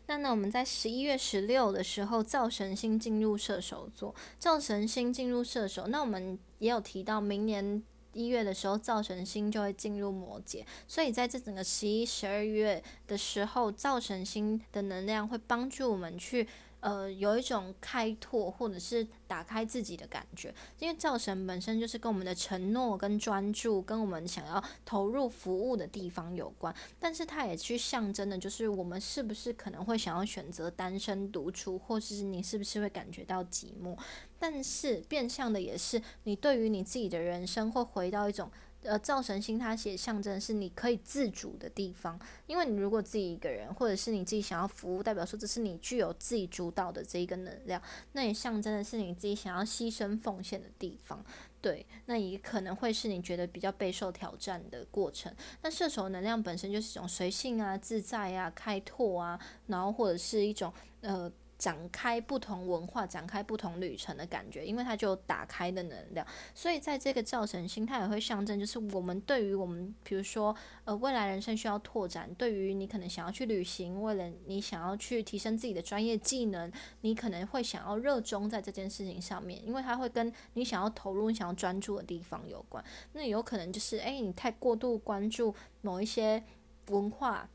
[0.05, 7.83] 那呢，我们在十一月十六的时候，灶神星进入射手座，灶神星进入射手，那我们也有提到明年。
[8.15, 16.47] 一月的时候，造神星就会进入摩羯，所以在这整个十一、十二月的时候，造神星的能量会帮助我们去。
[16.85, 33.97] 呃，有一种开拓或者是打开自己的感觉，因为造神本身就是跟我们的承诺、跟专注、跟我们想要投入服务的地方有关，但是它也去象征的，就是我们是不是可能会想要选择单身独处，或是你是不是会感觉到寂寞，
[34.37, 38.51] 但是变相的也是你对于你自己的人生会回到一种。
[38.85, 47.81] 呃，造神星它写象征是你可以自主的地方，因为你如果自己一个人，或者是你自己想要服务，代表说这是你具有自己主导的这一个能量，
[48.13, 51.23] 那也象征的是你自己想要牺牲奉献的地方。
[51.61, 55.33] 对，那也可能会是你觉得比较备受挑战的过程。
[55.63, 60.71] 那射手能量本身就是一种随性啊、自在啊、开拓啊，然后或者是一种
[61.01, 66.25] 呃展开不同文化、展开不同旅程的感觉，因为它就打开的能量。
[66.53, 82.83] 所以在这个造成心态也会象征，就是我们对于我们，比如说，呃，未来人生需要拓展，对于你可能想要去旅行，为了你想要去提升自己的专业技能，你可能会想要热衷在这件事情上面，因为它会跟你想要投入、你想要专注的地方有关。
[83.13, 86.43] 那有可能就是，哎，你太过度关注某一些
[86.87, 87.49] 文化。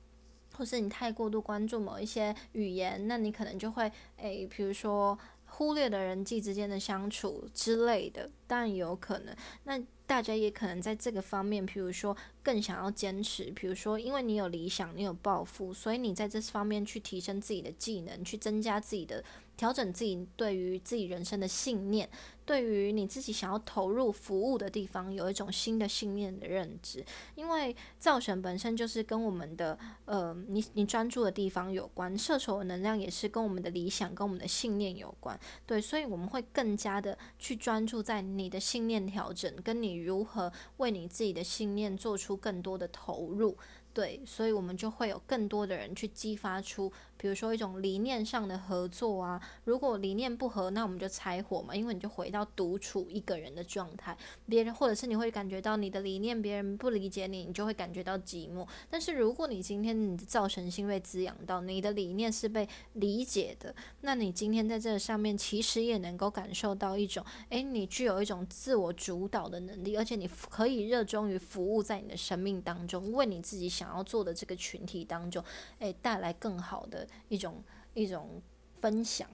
[0.60, 9.34] 或是你太过度关注某一些语言，那你可能就会诶，比如说忽略了人际之间的相处之类的，当然有可能。
[9.64, 19.24] 那大家也可能在这个方面，比如说更想要坚持，比如说因为你有理想，你有抱负，所以你在这方面去提升自己的技能，去增加自己的。
[19.56, 22.08] 调整自己对于自己人生的信念，
[22.50, 27.04] 对于你自己想要投入服务的地方，有一种新的信念的认知。
[27.36, 35.38] 因为造神本身就是跟我们的呃，你你专注的地方有关，射手的能量也是跟我们的理想、跟我们的信念有关。
[35.64, 43.56] 对，所以我们会更加的去专注在你的信念调整，跟你如何为你自己的信念做出更多的投入。
[43.92, 49.40] 对，所以我们就会有更多的人去激发出，比如说一种理念上的合作啊。
[49.64, 54.16] 如果理念不合，那我们就拆伙嘛，因为你就回到独处一个人的状态。
[54.46, 58.64] 别人或者是你会感觉到你的理念别人不理解你，你就会感觉到寂寞。
[58.88, 73.79] 但是如果你今天你的造神心被滋养到，你的理念是被理解的，那你今天在这上面其实也能够感受到一种，诶，你具有一种自我主导的能力，而且你可以热衷于服务在你的生命当中，为你自己。
[73.80, 75.42] 想要做的这个群体当中，
[75.78, 77.64] 诶，带来更好的一种
[77.94, 78.42] 一种
[78.78, 79.26] 分享。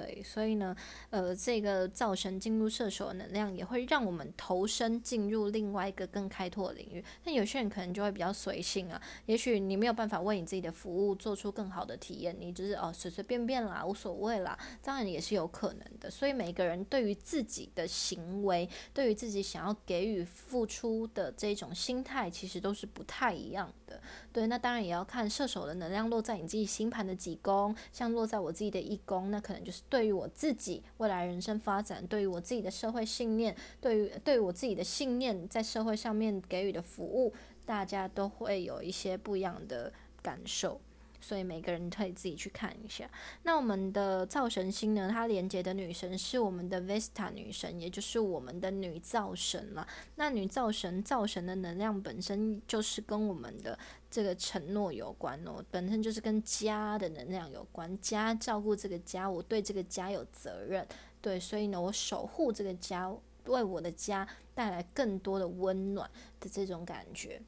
[0.00, 0.74] 对，所以呢，
[1.10, 7.04] 呃，这个造神进入射手的能量，也会让我们投身进入另外一个更开拓的领域。
[7.22, 16.10] 但有些人可能就会比较随性啊，也许你没有办法为你自己的服务做出更好的体验，你就是哦随随便便啦，无所谓啦，当然也是有可能的。
[16.10, 23.70] 所以每个人对于自己的行为，对于自己想要给予付出的这种心态，其实都是不太一样
[24.32, 29.80] 对，那当然也要看射手的能量落在你自己星盘的几宫，像落在我自己的一宫，那可能就是。
[29.88, 37.32] 对于我自己未来人生发展，对于我自己的社会信念，对于对于我自己的信念，在社会上面给予的服务，
[37.64, 40.80] 大家都会有一些不一样的感受。
[41.20, 43.08] 所以每个人可以自己去看一下。
[43.42, 45.08] 那我们的造神星呢？
[45.12, 49.86] 它连接的女神是我们的 Vesta 女神，也就是我们的女造神了。
[50.16, 53.78] 那女造神造神的能量本身就是跟我们的
[54.10, 57.96] 这个承诺有关哦，本身就是跟家的能量有关。
[58.00, 60.86] 家照顾这个家，我对这个家有责任，
[61.20, 63.12] 对，所以呢，我守护这个家，
[63.46, 67.40] 为我的家带来更多的温暖的这种感觉。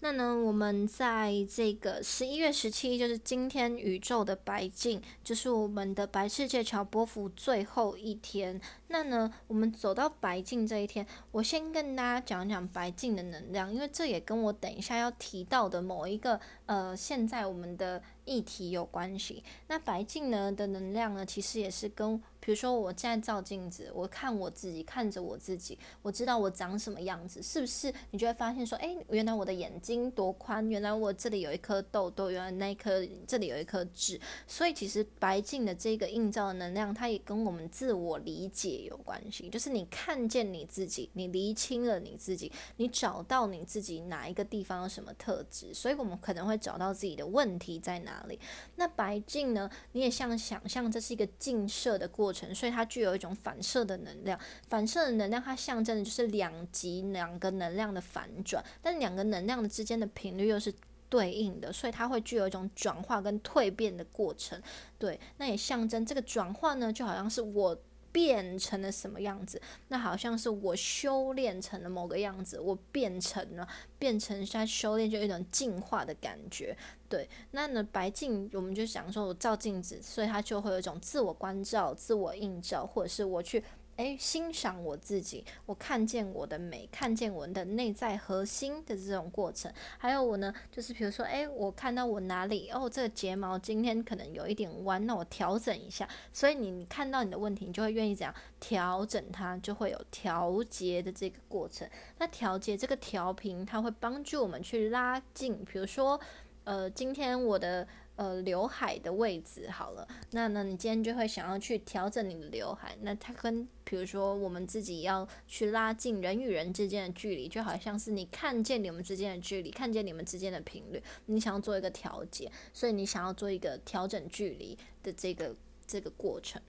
[0.00, 8.60] 那呢，我们在这个十一月十七，就是今天宇宙的白镜，就是我们的白世界桥波幅最后一天。
[8.88, 19.42] 那呢，我们走到白镜这一天，我先跟大家讲讲白镜的能量，因为这也跟我等一下要提到的某一个呃，现在我们的议题有关系。
[19.68, 22.22] 那白镜呢的能量呢，其实也是跟。
[22.46, 27.92] 比如说，我现在照镜子，我看我自己，看着我自己，我知道我长什么样子，是不是？
[28.12, 34.20] 你就会发现说，哎，原来我的眼睛多宽，原来我这里有一颗痘痘，原来那一颗这里有一颗痣。
[34.46, 39.48] 所以，其实白镜的这个映照的能量，它也跟我们自我理解有关系。
[39.48, 48.38] 就是你看见你自己，你厘清了你自己，你找到你自己哪一个地方有什么特质，所以我们可能会找到自己的问题在哪里。
[48.76, 49.68] 那白镜呢？
[49.90, 52.35] 你也像想象，这是一个镜射的过程。
[52.54, 60.74] 所以它具有一种反射的能量，反射的能量它象征的就是两极两个能量的反转，但两个能量之间的频率又是
[61.08, 64.60] 对应的，所以它会具有一种转化跟蜕变的过程。
[64.98, 67.76] 对，那也象征这个转化呢，就好像是我。
[68.16, 69.60] 变成了什么样子？
[69.88, 76.74] 那好像是我修炼成了某个样子，我变成了，变成在修炼，就有一种进化的感觉。
[77.10, 83.62] 对，那呢，白镜我们就想说，我照镜子，所以它就会有一种自我关照、自我映照，或者是我去。
[83.96, 89.72] 诶，欣赏我自己，我看见我的美，看见我的内在核心的这种过程。
[89.96, 96.06] 还有我呢，就是比如说，诶，我看到我哪里哦，这个睫毛今天可能有一点弯，那我调整一下。
[96.30, 101.88] 所以你看到你的问题，你就会愿意怎样调整它，就会有调节的这个过程。
[102.18, 105.64] 那调节这个调频，它会帮助我们去拉近。
[105.64, 106.20] 比如说，
[106.64, 107.88] 呃，今天我的。
[108.16, 112.96] 呃，刘海的位置好了，那呢，你今天就会想要去调整你的刘海。
[113.02, 125.54] 那它跟，比如说我们自己要去拉近人与人之间的距离，就好像是你看见你们之间的距离，看见你们之间的频率，你想要做一个调节，所以你想要做一个调整距离的这个
[125.86, 126.62] 这个过程。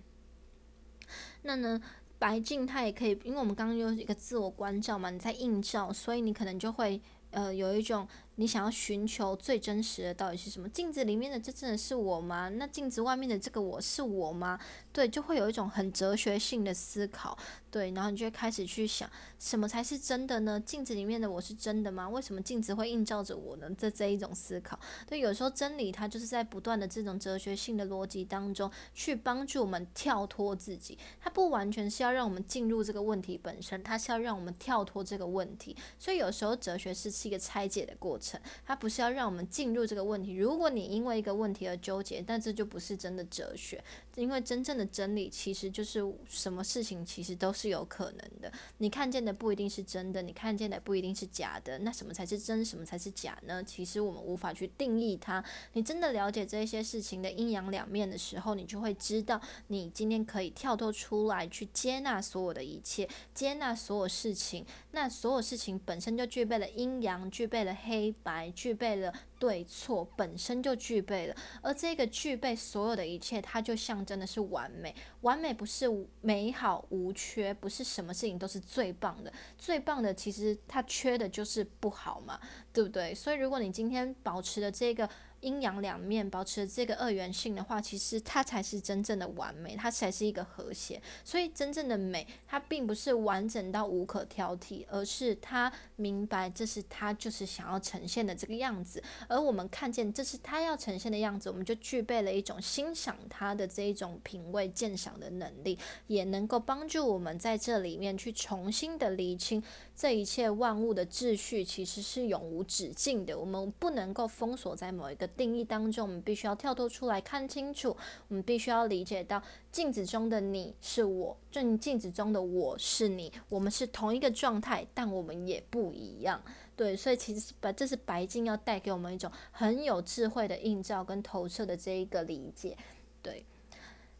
[1.44, 1.82] 那呢，
[2.20, 8.06] 白镜它也可以，因为我们刚刚有一个自我关照嘛，你在映照，所以你可能就会呃有一种。
[8.40, 10.70] 你想要寻求最真实的到底是什么？
[10.70, 12.50] 镜子里面的这真的是我吗？
[12.50, 14.60] 那镜子外面的这个我是我吗？
[14.94, 17.36] 对，就会有一种很哲学性的思考，
[17.72, 20.60] 对，然后你就会开始去想，什么才是真的呢？
[20.60, 22.08] 镜子里面的我是真的吗？
[22.08, 23.68] 为什么镜子会映照着我呢？
[23.76, 38.27] 这这一种思考，对，有时候真理它就是在不断的这种哲学性的逻辑当中去帮助我们跳脱自己，它不完全是要让我们进入这个问题本身，它是要让我们跳脱这个问题，所以有时候哲学是是一个拆解的过程。
[38.66, 40.34] 它不是要让我们进入这个问题。
[40.36, 43.84] 如果你因为一个问题而纠结，但这就不是真的哲学。
[44.16, 48.52] 因为真正的真理其实就是什么事情其实都是有可能的。
[48.80, 51.78] 你看见的不一定是真的，你看见的不一定是假的。
[51.80, 53.64] 那什么才是真，什么才是假呢？
[53.64, 55.44] 其实我们无法去定义它。
[55.74, 64.66] 你真的了解这些事情的阴阳两面的时候，你就会知道，你今天可以跳脱出来去接纳所有的一切，接纳所有事情。
[64.92, 69.14] 那所有事情本身就具备了阴阳，具备了黑白，具备了。
[69.40, 74.96] 对错本身就具备了，而这个具备所有的一切，它就象征的是完美。
[75.22, 75.86] 完美不是
[76.22, 79.32] 美好无缺，不是什么事情都是最棒的。
[79.56, 82.40] 最棒的其实它缺的就是不好嘛，
[82.74, 83.14] 对不对？
[83.14, 85.08] 所以如果你今天保持的这个。
[85.42, 91.02] 阴阳两面保持这个二元性的话，其实它才是真正的完美，它才是一个和谐。
[91.24, 99.02] 所以真正的美，它并不是完整到无可挑剔，而是他明白这是他就是想要呈现的这个样子。
[99.28, 105.78] 而我们看见这是他要呈现的样子，我们就具备了一种欣赏他的这一种品味鉴赏的能力，
[106.08, 109.62] 也能够帮助我们在这里面去重新的厘清
[110.00, 113.36] 这一切万物的秩序其实是永无止境的。
[113.36, 115.28] 我们不能够封锁在某一个。
[115.30, 117.98] 定义当中，我们必须要跳脱出来看清楚。
[118.28, 119.42] 我们必须要理解到，
[119.72, 126.40] 镜子中的你是我，正镜子中的我是你，我们是同一个状态，但我们也不一样。
[126.76, 132.78] 对，所以其实白这是白镜要带给我们一种很有智慧的映照跟投射的这一个理解。
[133.24, 133.44] 对，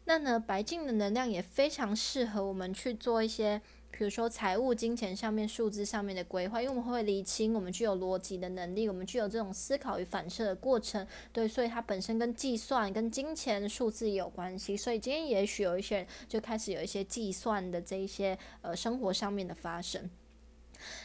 [0.06, 3.62] 那呢，白镜的能量也非常适合我们去做一些。
[3.98, 14.76] 比如说财务、金钱上面、数字上面的规划，因为我们会理清，我们具有逻辑的能力，我们具有这种思考与反射的过程，对，所以它本身跟计算、跟金钱、数字也有关系。
[14.76, 20.08] 所以今天也许有一些人就开始有一些计算的这一些呃生活上面的发生。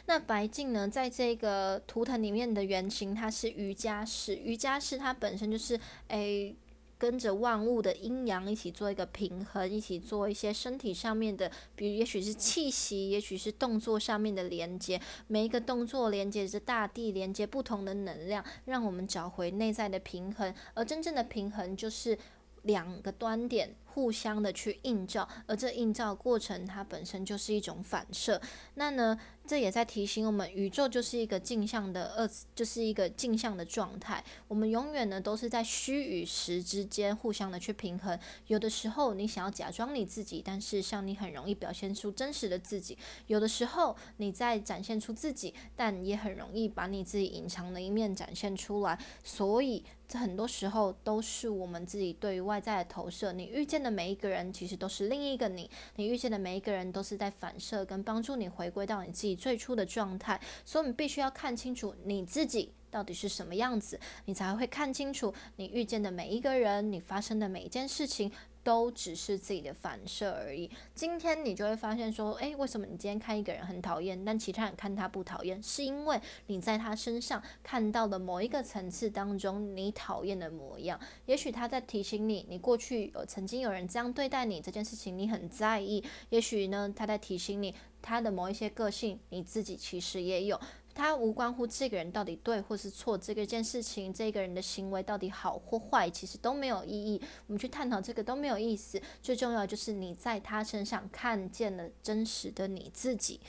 [0.06, 5.80] 那白镜呢，在这个图腾里面的原型，它是瑜伽式，瑜伽式它本身就是
[6.10, 6.56] 诶。
[7.04, 14.98] 跟着万物的阴阳一起做一个平衡，一起做一些身体上面的，比如也许是气息，也许是动作上面的连接。
[15.28, 20.56] 每一个动作连接着大地，连接不同的能量，让我们找回内在的平衡。
[20.74, 22.18] 而真正的平衡就是
[22.62, 23.76] 两个端点。
[23.94, 28.42] 互相的去映照，而这映照过程它本身就是一种反射。
[28.74, 34.24] 那呢，这也在提醒我们，宇宙就是一个镜像的二，就是一个镜像的状态。
[34.48, 38.18] 我们永远呢都是在虚与实之间互相的去平衡。
[38.48, 48.98] 有的时候你想要假装你自己，但是像你很容易表现出真实的自己；有的时候你在展现出自己，但也很容易把你自己隐藏的一面展现出来。
[49.24, 53.32] 所以这很多时候都是我们自己对于外在的投射。
[53.32, 53.83] 你遇见。
[53.84, 68.32] 的每一个人其实都是另一个你，你遇见的每一个人都是在反射跟帮助你回归到你自己最初的状态，所以你必须要看清楚你自己到底是什么样子，你才会看清楚你遇见的每一个人，你发生的每一件事情。
[68.64, 70.70] 都只是自己的反射而已。
[70.96, 75.62] 今天你就会发现说，诶，为什么你今天看一个人很讨厌，但其他人看他不讨厌？
[75.62, 81.00] 是因为你在他身上看到了某一个层次当中你讨厌的模样。
[81.26, 86.04] 也许他在提醒你，你过去有曾经有人这样对待你这件事情，你很在意。
[86.30, 90.60] 也许呢，他在提醒你他的某一些个性，你自己其实也有。
[90.96, 97.22] 它无关乎这个人到底对或是错，这个件事情，这个人的行为到底好或坏，其实都没有意义。
[97.48, 99.02] 我们去探讨这个都没有意思。
[99.22, 103.40] 最重要就是你在他身上看见了真实的你自己，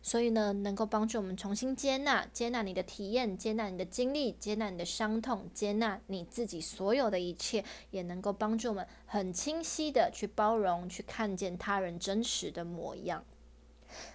[0.00, 13.24] 所以呢，能够帮助我们重新接纳、接纳你的体验、接纳你的经历、接纳你的伤痛、接纳你自己所有的一切，也能够帮助我们很清晰的去包容、去看见他人真实的模样。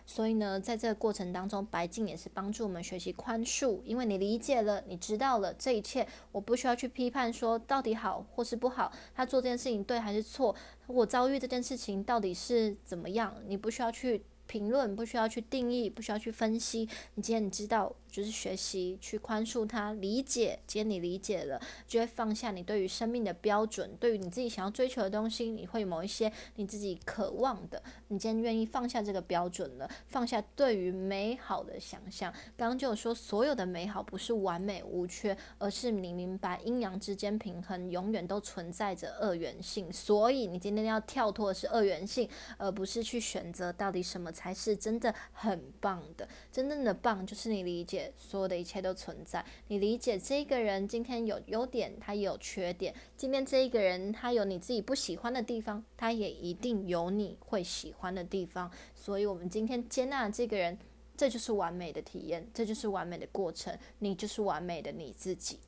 [0.06, 10.56] 所以呢，在这个过程当中，白静也是帮助我们学习宽恕，因为你理解了，你知道了这一切，我不需要去批判说到底好或是不好，他做这件事情对还是错，
[10.88, 14.24] 我遭遇这件事情到底是怎么样，你不需要去。
[14.50, 16.90] 评论不需要去定义，不需要去分析。
[17.14, 20.58] 你既然你知道，就是学习去宽恕他，理解。
[20.66, 27.84] 今天你理解了，就会放下你对于生命的标准，对于你自己想要追求的东西，你会某一些你自己渴望的。
[28.08, 32.34] 你今天愿意放下这个标准了，放下对于美好的想象。
[32.58, 39.92] 刚刚就有说，所有的美好不是完美无缺，而是你明白阴阳之间平衡，永远都存在着二元性。
[39.92, 44.30] 所以你今天要跳脱的是二元性，而不是去选择到底什么。
[44.40, 60.78] 才是真的很棒的，真正的棒就是你理解所有的一切都存在，你理解这个人今天有优点，他也有缺点，今天这一个人他有你自己不喜欢的地方，他也一定有你会喜欢的地方，所以我们今天接纳这个人，
[61.18, 65.60] 这就是完美的体验，这就是完美的过程，你就是完美的你自己。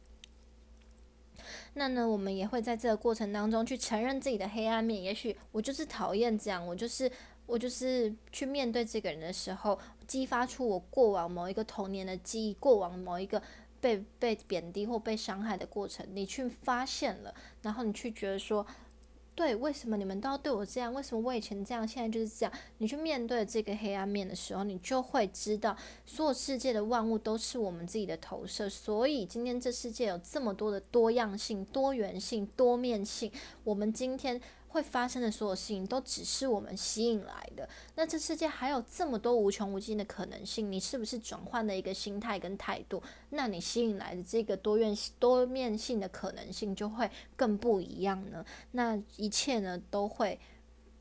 [1.74, 7.12] 那呢，我们也会在这个过程当中去承认自己的黑暗面，也许我就是讨厌这样，我就是。
[7.48, 9.78] 我就是去面对这个人的时候，
[10.12, 13.42] 激发出我过往某一个童年的记忆，过往某一个
[13.80, 18.68] 被被贬低或被伤害的过程，你去发现了，然后你去觉得说，
[19.34, 20.94] 对，为什么你们都要对我这样？
[20.94, 22.52] 为什么我以前这样，现在就是这样？
[22.80, 28.70] 你去面对这个黑暗面的时候，你就会知道，所有世界的万物都是我们自己的投射。
[28.70, 33.32] 所以今天这世界有这么多的多样性、多元性、多面性，
[33.64, 34.42] 我们今天。
[34.72, 37.68] 会发生的所有事情都只是我们吸引来的。
[37.96, 43.04] 那这世界还有这么多无穷无尽的可能性，你是不是转换了一个心态跟态度？
[43.30, 48.44] 那你吸引来的这个多元多面性的可能性就会更不一样呢？
[48.72, 50.40] 那一切呢都会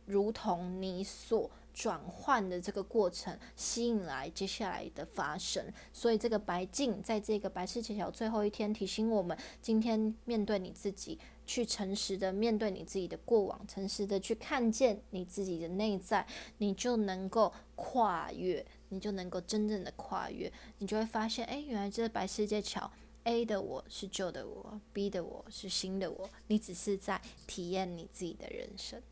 [0.04, 1.50] 如同你所。
[1.72, 5.64] 转换的这个过程，吸引来接下来的发生。
[5.92, 11.18] 所以这个白镜在这个白事揭晓最后一天，提醒我们：今天面对你自己，
[11.50, 16.24] 去诚实的面对你自己的过往，诚实的去看见你自己的内在，
[16.58, 20.52] 你就能够跨越，你就能够真正的跨越。
[20.78, 22.88] 你就会发现，哎，原来这个白世界桥
[23.24, 29.02] A 的我是旧的我，B 的我是新的我，你只是在体验你自己的人生。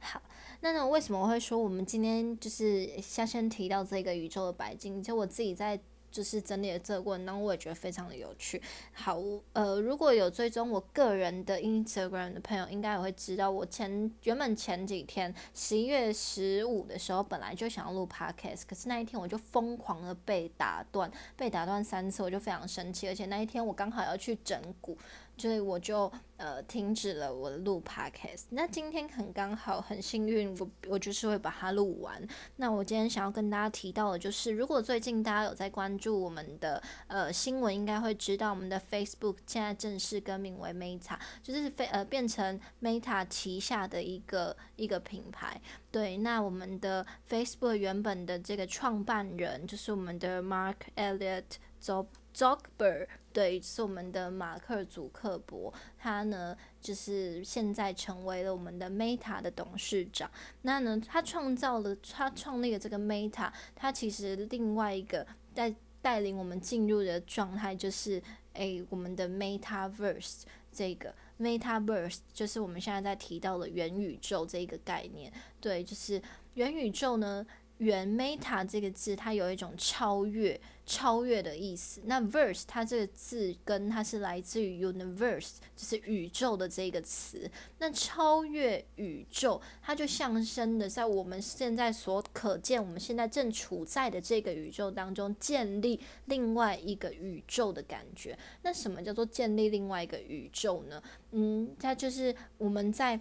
[0.00, 0.20] 好。
[0.64, 0.88] 那呢？
[0.88, 5.02] 为什么我会说我们今天就是先先提到这个宇宙的白金？
[5.02, 5.80] 就我自己在
[6.12, 8.60] 就是整理的这个过程当中，我也觉得非常的有趣。
[8.92, 9.18] 好，
[9.54, 24.94] 呃，如果有追踪我个人的 Instagram 的朋友，应该也会知道，我前原本前几天十一月十五的时候，本来就想要录 Podcast，可是那一天我就疯狂的被打断，被打断三次，我就非常生气，而且那一天我刚好要去整蛊。
[25.42, 28.44] 所以我就呃停止了我录 podcast。
[28.50, 32.24] 那今天很刚好，很幸运，我我就是会把它录完。
[32.54, 45.60] 那我今天想要跟大家提到的就是，如果最近大家有在关注我们的呃新闻，应该会知道我们的 Facebook 现在正式更名为 Meta，就是非呃变成 Meta 旗下的一个一个品牌。
[45.90, 53.08] 对，那我们的 Facebook 原本的这个创办人就是我们的 Mark Elliott Zuckerberg。
[53.32, 60.30] 对，是我们的马克·祖克伯，他呢就是现在成为了我们的 Meta 的董事长。
[60.62, 68.22] 那呢，他创造了，他创立了这个 Meta，他其实另外一个带带领我们进入的状态就是，
[68.52, 75.32] 诶，我们的 MetaVerse 这个 MetaVerse 就是我们现在在提到的元宇宙这个概念。
[75.60, 76.20] 对，就是
[76.54, 77.46] 元宇宙呢。
[77.82, 82.00] 原 meta 这个字，它有一种超越、超越的意思。
[82.04, 87.50] 那 verse 它这个字根，它是来自于 universe，就是宇宙的这个词。
[87.78, 98.38] 那超越宇宙，它就象征的在我们现在所可见，我们现在正处在的这个宇宙当中，建立另外一个宇宙的感觉。
[98.62, 101.02] 那什么叫做建立另外一个宇宙呢？
[101.32, 103.18] 嗯，它就是我们在。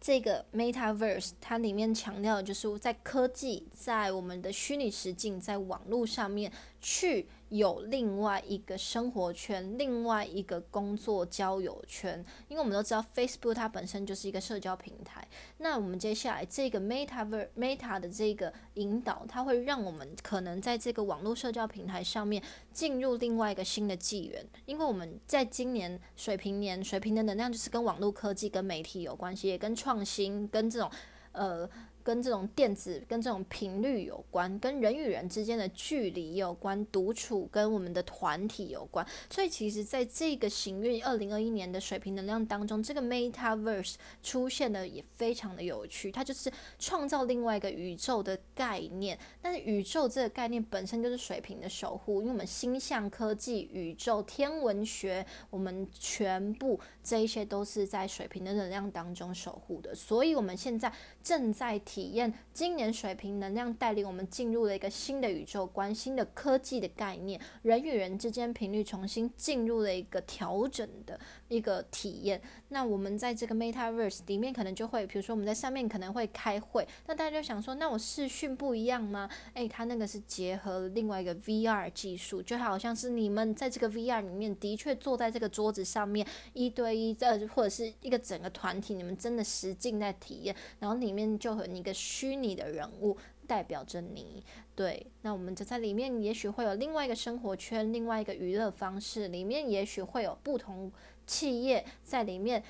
[0.00, 6.50] 这个 Metaverse 它里面强调的就是在科技，在我们的虚拟实境，在网络上面
[6.80, 12.24] 去有另外一个生活圈，另外一个工作交友圈。
[12.48, 15.26] 因为我们都知道 Facebook 它本身就是一个社交平台。
[15.58, 22.42] 那我们接下来这个 Meta ver Meta 的这个引导，它会让我们可能在这个网络社交平台上面
[22.72, 24.44] 进入另外一个新的纪元。
[24.64, 30.90] 因为我们在今年水平年，水平的能量就是跟网络科技、跟媒体有关系，也跟创新跟这种，
[31.32, 31.68] 呃，
[32.06, 39.04] 跟这种电子、跟这种频率有关，跟人与人之间的距离有关，独处跟我们的团体有关。
[39.28, 46.12] 所以，其实在这个行运二零二一年的水平能量当中，这个 Metaverse 出现的也非常的有趣。
[46.12, 46.48] 它就是
[46.78, 49.18] 创造另外一个宇宙的概念。
[49.42, 59.92] 但是，宇宙这个概念本身就是水平的守护，因为我们星象科技、宇宙、天文学，我们全部这一些都是在水平的能量当中守护的。
[59.92, 60.92] 所以，我们现在
[61.26, 61.80] 正在。
[61.86, 71.18] 体验今年水平能量带领我们进入了一个新的宇宙观、新的科技的概念，人与人之间频率重新进入了一个调整的
[71.48, 72.42] 一个体验。
[72.70, 79.30] 那我们在这个 MetaVerse 里面，可能就会，比如说我们在上面可能会开会，那大家就想说，那我视讯不一样吗？
[79.54, 91.64] 诶，它那个是结合了另外一个 VR 技术，就好像是你们在这个 VR 里面的确坐在这个桌子上面一对一，呃，或者是一个整个团体，你们真的实境在体验，然后里面就和。
[91.66, 94.42] 一个虚拟的人物代表着你，
[94.74, 100.90] 对，那我们就在里面，也许会有另外一个生活圈，另外一个娱乐方式，里面也许会有不同
[101.26, 102.62] 企业在里面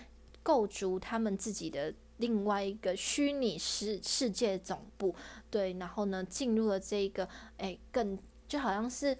[0.42, 5.14] 构筑他们自己的另外一个虚拟世世界总部，
[5.50, 7.28] 对，然后呢，进入了这个，
[7.58, 9.16] 哎，更就好像是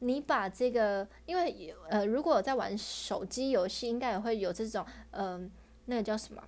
[0.00, 5.50] 你把这个，因为呃，如果在玩手机游戏，应该也会有这种，嗯，
[5.86, 6.42] 那个叫什么，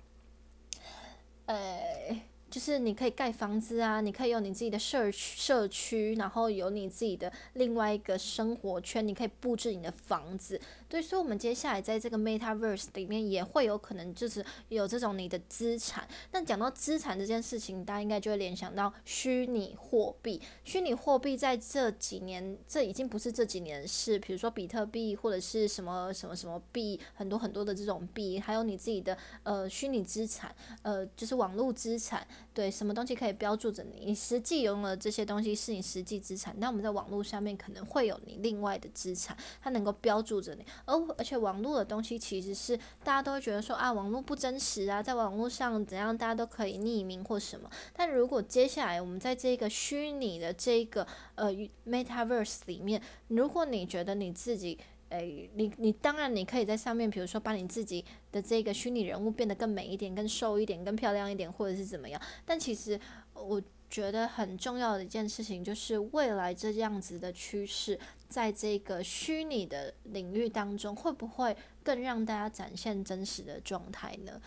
[1.45, 2.21] 呃。
[2.49, 10.59] 就是你可以盖房子啊，你可以有你自己的社区社区，然后有你自己的另外一个生活圈，你可以布置你的房子。
[10.89, 16.07] 对，所以，我们接下来在这个 MetaVerse 里面也会有可能就是有这种你的资产。
[16.31, 20.41] 但讲到资产这件事情，大家应该就会联想到虚拟货币。
[20.63, 24.17] 虚拟货币在这几年，这已经不是这几年的事。
[24.19, 32.25] 比如说比特币或者是什么什么什么币，很多很多的这种币，还有你自己的呃虚拟资产，呃，就是网络资产。
[32.57, 34.05] 对，什么东西可以标注着你？
[34.07, 36.55] 你实际拥有的这些东西是你实际资产。
[36.57, 40.65] 那我们在网络上面可能会有你另外的资产，它能够标注着你。
[40.85, 47.69] 而而且网络的东西其实是大家都会觉得说啊，网络不真实啊，在网络上怎样，大家都可以匿名或什么。
[47.93, 51.05] 但如果接下来我们在这个虚拟的这个
[51.35, 51.53] 呃
[51.85, 54.79] Metaverse 里面，如果你觉得你自己
[55.09, 62.21] 诶，你你当然你可以在上面，比如说把你自己的这个虚拟人物变得更美一点、更瘦一点、更漂亮一点，或者是怎么样。
[62.45, 62.99] 但其实
[63.33, 67.97] 我觉得很重要的一件事情就是未来这样子的趋势。
[68.27, 74.41] 在这个虚拟的领域当中，会不会更让大家展现真实的状态呢？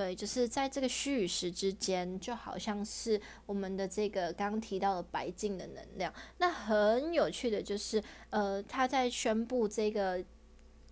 [0.00, 6.10] 对，就是在这个虚与实之间，就好像是我们的这个刚刚提到的白净的能量。
[6.38, 10.24] 那很有趣的就是，呃，他在宣布这个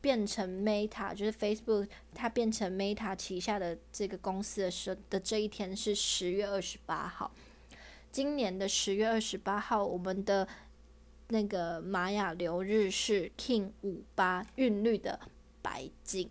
[0.02, 7.32] 变成 Meta，就是 Facebook，它变成 Meta 旗下的这个公司的时候的这一天是十月二十八号，
[8.12, 10.46] 今年的十月二十八号，我们的。
[11.30, 15.20] 那个玛雅流日是 King 五八韵律的
[15.61, 16.30] 白金，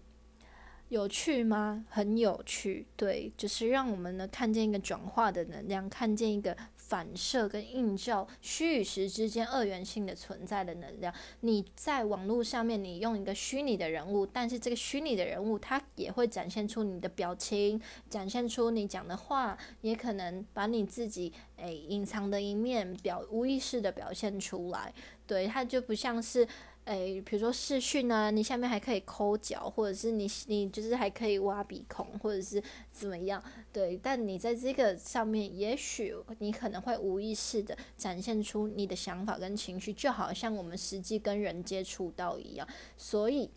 [0.90, 1.86] 有趣吗？
[1.90, 6.56] 很有趣，对，就是让我们呢看见一个转化的能量，看见一个。
[6.88, 11.14] 反射跟映照，虚与实之间二元性的存在的能量。
[11.42, 24.94] 你在网络上面，你用一个虚拟的人物，但是这个虚拟的人物，它也会展现出你的表情，展现出你讲的话，也可能把你自己诶隐藏的一面表无意识的表现出来。
[25.26, 26.48] 对，它就不像是。
[26.88, 32.64] 诶，比如说视讯啊，你下面还可以抠脚，或者是你你就是还可以挖鼻孔，或者是
[32.94, 33.44] 怎么样？
[33.74, 42.66] 对，但你在这个上面，也许你可能会无意识的展现出你的想法跟情绪，就好像我们实际跟人接触到一样。
[42.96, 43.50] 所以，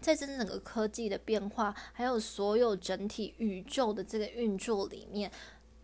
[0.00, 5.28] 在这整个科技的变化，还有所有整体宇宙的这个运作里面，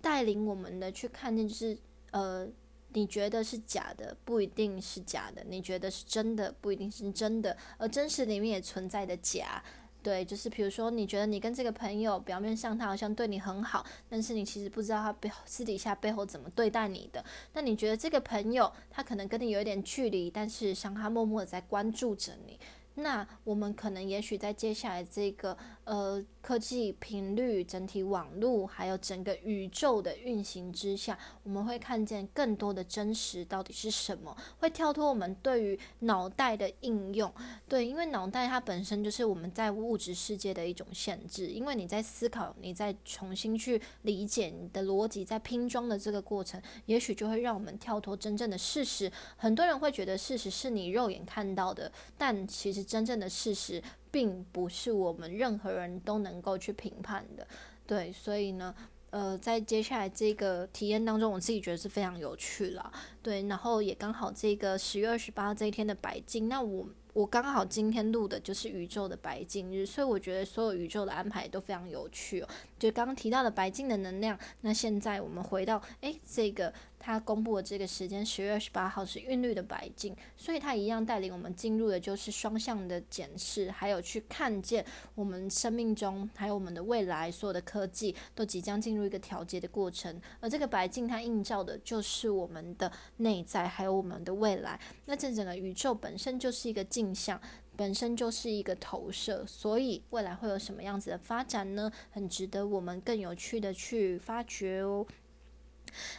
[0.00, 1.76] 带领我们的去看见，就是
[2.12, 2.48] 呃。
[2.92, 7.56] 你觉得是假的，不一定是假的；你觉得是真的，不一定是真的。
[7.78, 9.62] 而真实里面也存在的假，
[10.02, 17.24] 对，就是比如说，你觉得你跟这个朋友表面上他好像对你很好，但是你其实不知道他背后私底下背后怎么对待你的。
[17.52, 22.58] 那你觉得这个朋友他可能跟你有一点距离，但是像他默默的在关注着你。
[22.96, 37.32] 那我们可能也许在接下来这个呃科技频率整体网络还有整个宇宙的运行之下，我们会看见更多的真实到底是什么，会跳脱我们对于脑袋的应用。
[37.68, 49.10] 对，因为脑袋它本身就是我们在物质世界的一种限制，因为你在思考，你在重新去理解你的逻辑，在拼装的这个过程，也许就会让我们跳脱真正的事实。
[49.36, 52.80] 很多人会觉得事实是你肉眼看到的，但其实。
[52.90, 57.46] 真正的事实并不是我们任何人都能够去评判的，
[57.86, 58.74] 对，所以呢，
[59.10, 62.92] 呃，在接下来这个体验当中，我自己觉得是非常有趣了。
[63.22, 66.86] 对，然后也刚好这个十月二十八这一天的白金，那我。
[67.12, 72.48] 我刚好今天录的就是宇宙的白金日，所以我觉得所有宇宙的安排都非常有趣哦。
[72.78, 84.84] 就刚刚提到的白金的能量，那现在我们回到，诶，这个他公布的这个时间，十月二十八号是韵律的白金，所以他一样带领我们进入的就是双向的检视，还有去看见
[85.14, 90.18] 我们生命中还有我们的未来，所有的科技都即将进入一个调节的过程。
[90.38, 94.80] 而这个白金它映照的就是我们的内在，还有我们的未来。
[95.06, 96.86] 那这整个宇宙本身就是一个。
[97.00, 97.40] 镜像
[97.76, 101.90] 本身就是一个投射，所以未来会有什么样子的发展呢？
[102.10, 105.06] 很值得我们更有趣的去发掘哦。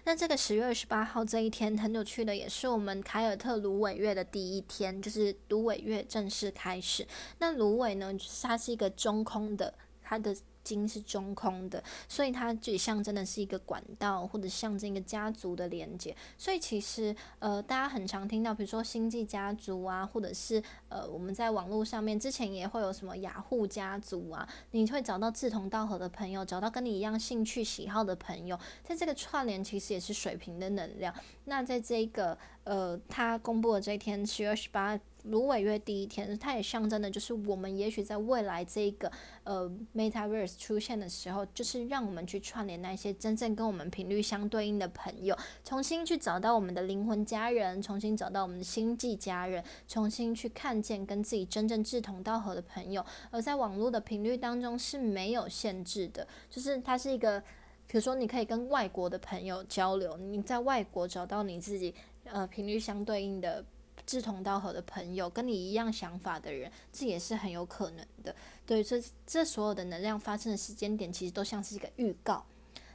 [0.03, 7.07] 那这个十月二十八号这一天很有趣的，也是我们凯尔特芦苇月的第一天，就是芦苇月正式开始。
[7.37, 8.11] 那芦苇呢，
[8.41, 10.35] 它是一个中空的，它的。
[10.63, 16.15] 金是中空的，所以它就象征的是一个管道，或者象征一个家族的连接。
[16.37, 31.13] 所以其实呃，大家很常听到，比如说星际家族啊，或者是呃，我们在网络上面之前也会有什么雅虎家族啊，你会找到志同道合的朋友，找到跟你一样兴趣喜好的朋友，在这个串联其实也是水平的能量。
[31.45, 34.99] 那在这个呃，他公布的这一天，十月二十八。
[35.25, 39.11] 芦苇月第一天，它也象征的，就是我们也许在未来这个
[39.43, 53.05] 呃 metaverse 出现的时候，就是让我们去串联那些真正跟我们频率相对应的朋友，重新去找到我们的灵魂家人，重新找到我们的星际家人，重新去看见跟自己真正志同道合的朋友。
[53.29, 57.39] 而在网络的频率当中是没有限制的，就是它是一个，
[57.87, 61.93] 比如说你可以跟外国的朋友交流，你在外国找到你自己
[62.25, 63.63] 呃频率相对应的。
[64.11, 68.35] 志同道合的朋友，跟你一样想法的人，这也是很有可能的。
[68.65, 72.45] 对，这这所有的能量发生的时间点，其实都像是一个预告。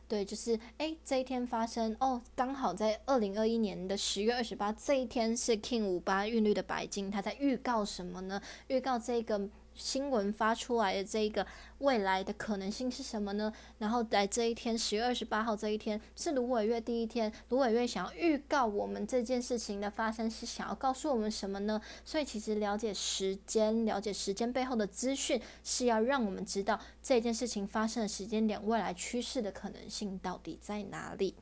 [0.07, 8.39] 对，就是诶，这一天发生哦，刚好在二零二一年的十月二十八这一天是 King 五八韵律的白金，它在预告什么呢？
[8.67, 9.49] 预告这个。
[9.77, 11.47] 新闻发出来的这个
[11.79, 13.53] 未来的可能性是什么呢？
[13.79, 21.81] 然后在这一天，十月二十八号这一天是芦苇月第一天，芦苇月想要预告我们这件事情的发生，是想要告诉我们什么呢？
[22.05, 31.35] 所以其实了解时间，了解时间背后的资讯，是要让我们知道这件事情发生的时间点，未来趋势的可能性到底在哪里。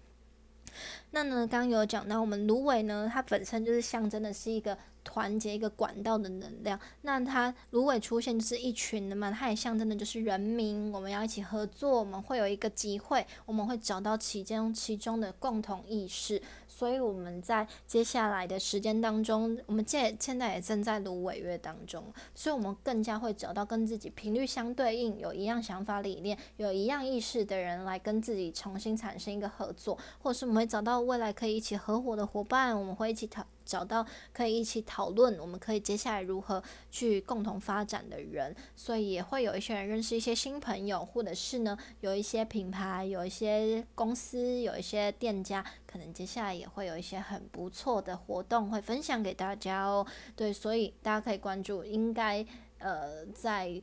[1.13, 4.77] 那呢，刚有讲到我们芦苇呢，它本身就是象征的是一个。
[5.05, 22.03] 团结一个管道的能量，那它芦苇出现就是一群的嘛，它也象征的就是人民，我们要一起合作，我们会有一个机会，我们会找到其中其中的共同意识，所以我们在接下来的时间当中，我们现现在也正在芦苇月当中，
[22.35, 33.45] 所以我们更加会找到跟自己频率相对应、有一样想法理念、有一样意识的人来跟自己重新产生一个合作，或者是我们会找到未来可以一起合伙的伙伴，我们会一起讨。
[33.65, 50.07] 找到可以一起讨论，我们可以接下来如何去共同发展的人，所以也会有一些人认识一些新朋友，或者是呢，有一些品牌、有一些公司、有一些店家，可能接下来也会有一些很不错的活动会分享给大家哦。
[50.37, 52.45] 对，所以大家可以关注，应该
[52.79, 53.83] 呃在。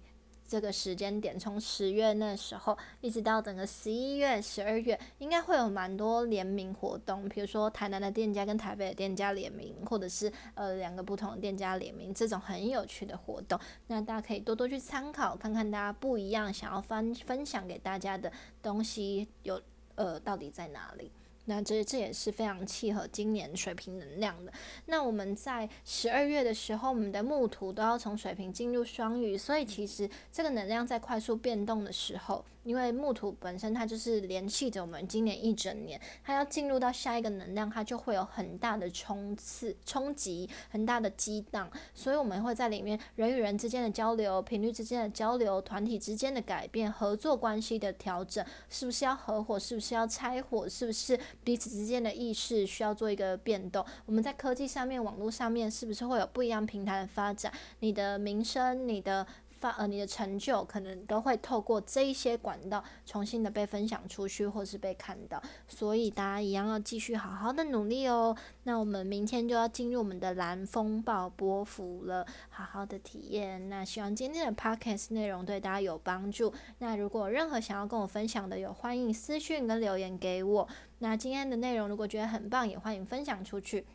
[0.51, 18.29] 这个时间点，从十月那时候一直到整个十一月、十二月，应该会有蛮多联名活动，比如说台南的店家跟台北的店家联名，或者是呃两个不同的店家联名，这种很有趣的活动，那大家可以多多去参考，看看大家不一样想要分分享给大家的
[18.61, 19.61] 东西有
[19.95, 21.09] 呃到底在哪里。
[21.45, 24.51] 那这这也是非常契合今年水平能量的。
[24.85, 32.45] 那我们在十二月的时候，我们的木土都要从水平进入双鱼，所以其实这个能量在快速变动的时候。
[32.63, 49.57] 因为木土本身它就是联系着我们今年一整年，它要进入到下一个能量，它就会有很大的冲刺、冲击、很大的激荡，所以我们会在里面人与人之间的交流、频率之间的交流、团体之间的改变、合作关系的调整，是不是要合伙？
[49.57, 50.69] 是不是要拆伙？
[50.69, 53.85] 是不是彼此之间的意识需要做一个变动？
[54.05, 57.51] 我们在科技上面、网络上面，是不是会有不一样平台的发展？
[57.79, 59.25] 你的名声，你的。
[59.61, 68.35] 发呃，你的成就可能都会透过这一些管道重新的被分享出去，或是被看到，所以大家一样要继续好好的努力哦。
[68.63, 73.69] 那我们明天就要进入我们的蓝风暴波幅了，好好的体验。
[73.69, 76.51] 那希望今天的 podcast 内容对大家有帮助。
[76.79, 80.67] 那如果任何想要跟我分享的，有欢迎私讯跟留言给我。
[80.99, 83.85] 那今天的内容如果觉得很棒，也欢迎分享出去。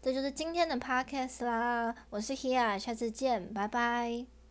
[0.00, 4.43] 这就是今天的 podcast 啦，我是 Hia，下次见，拜拜。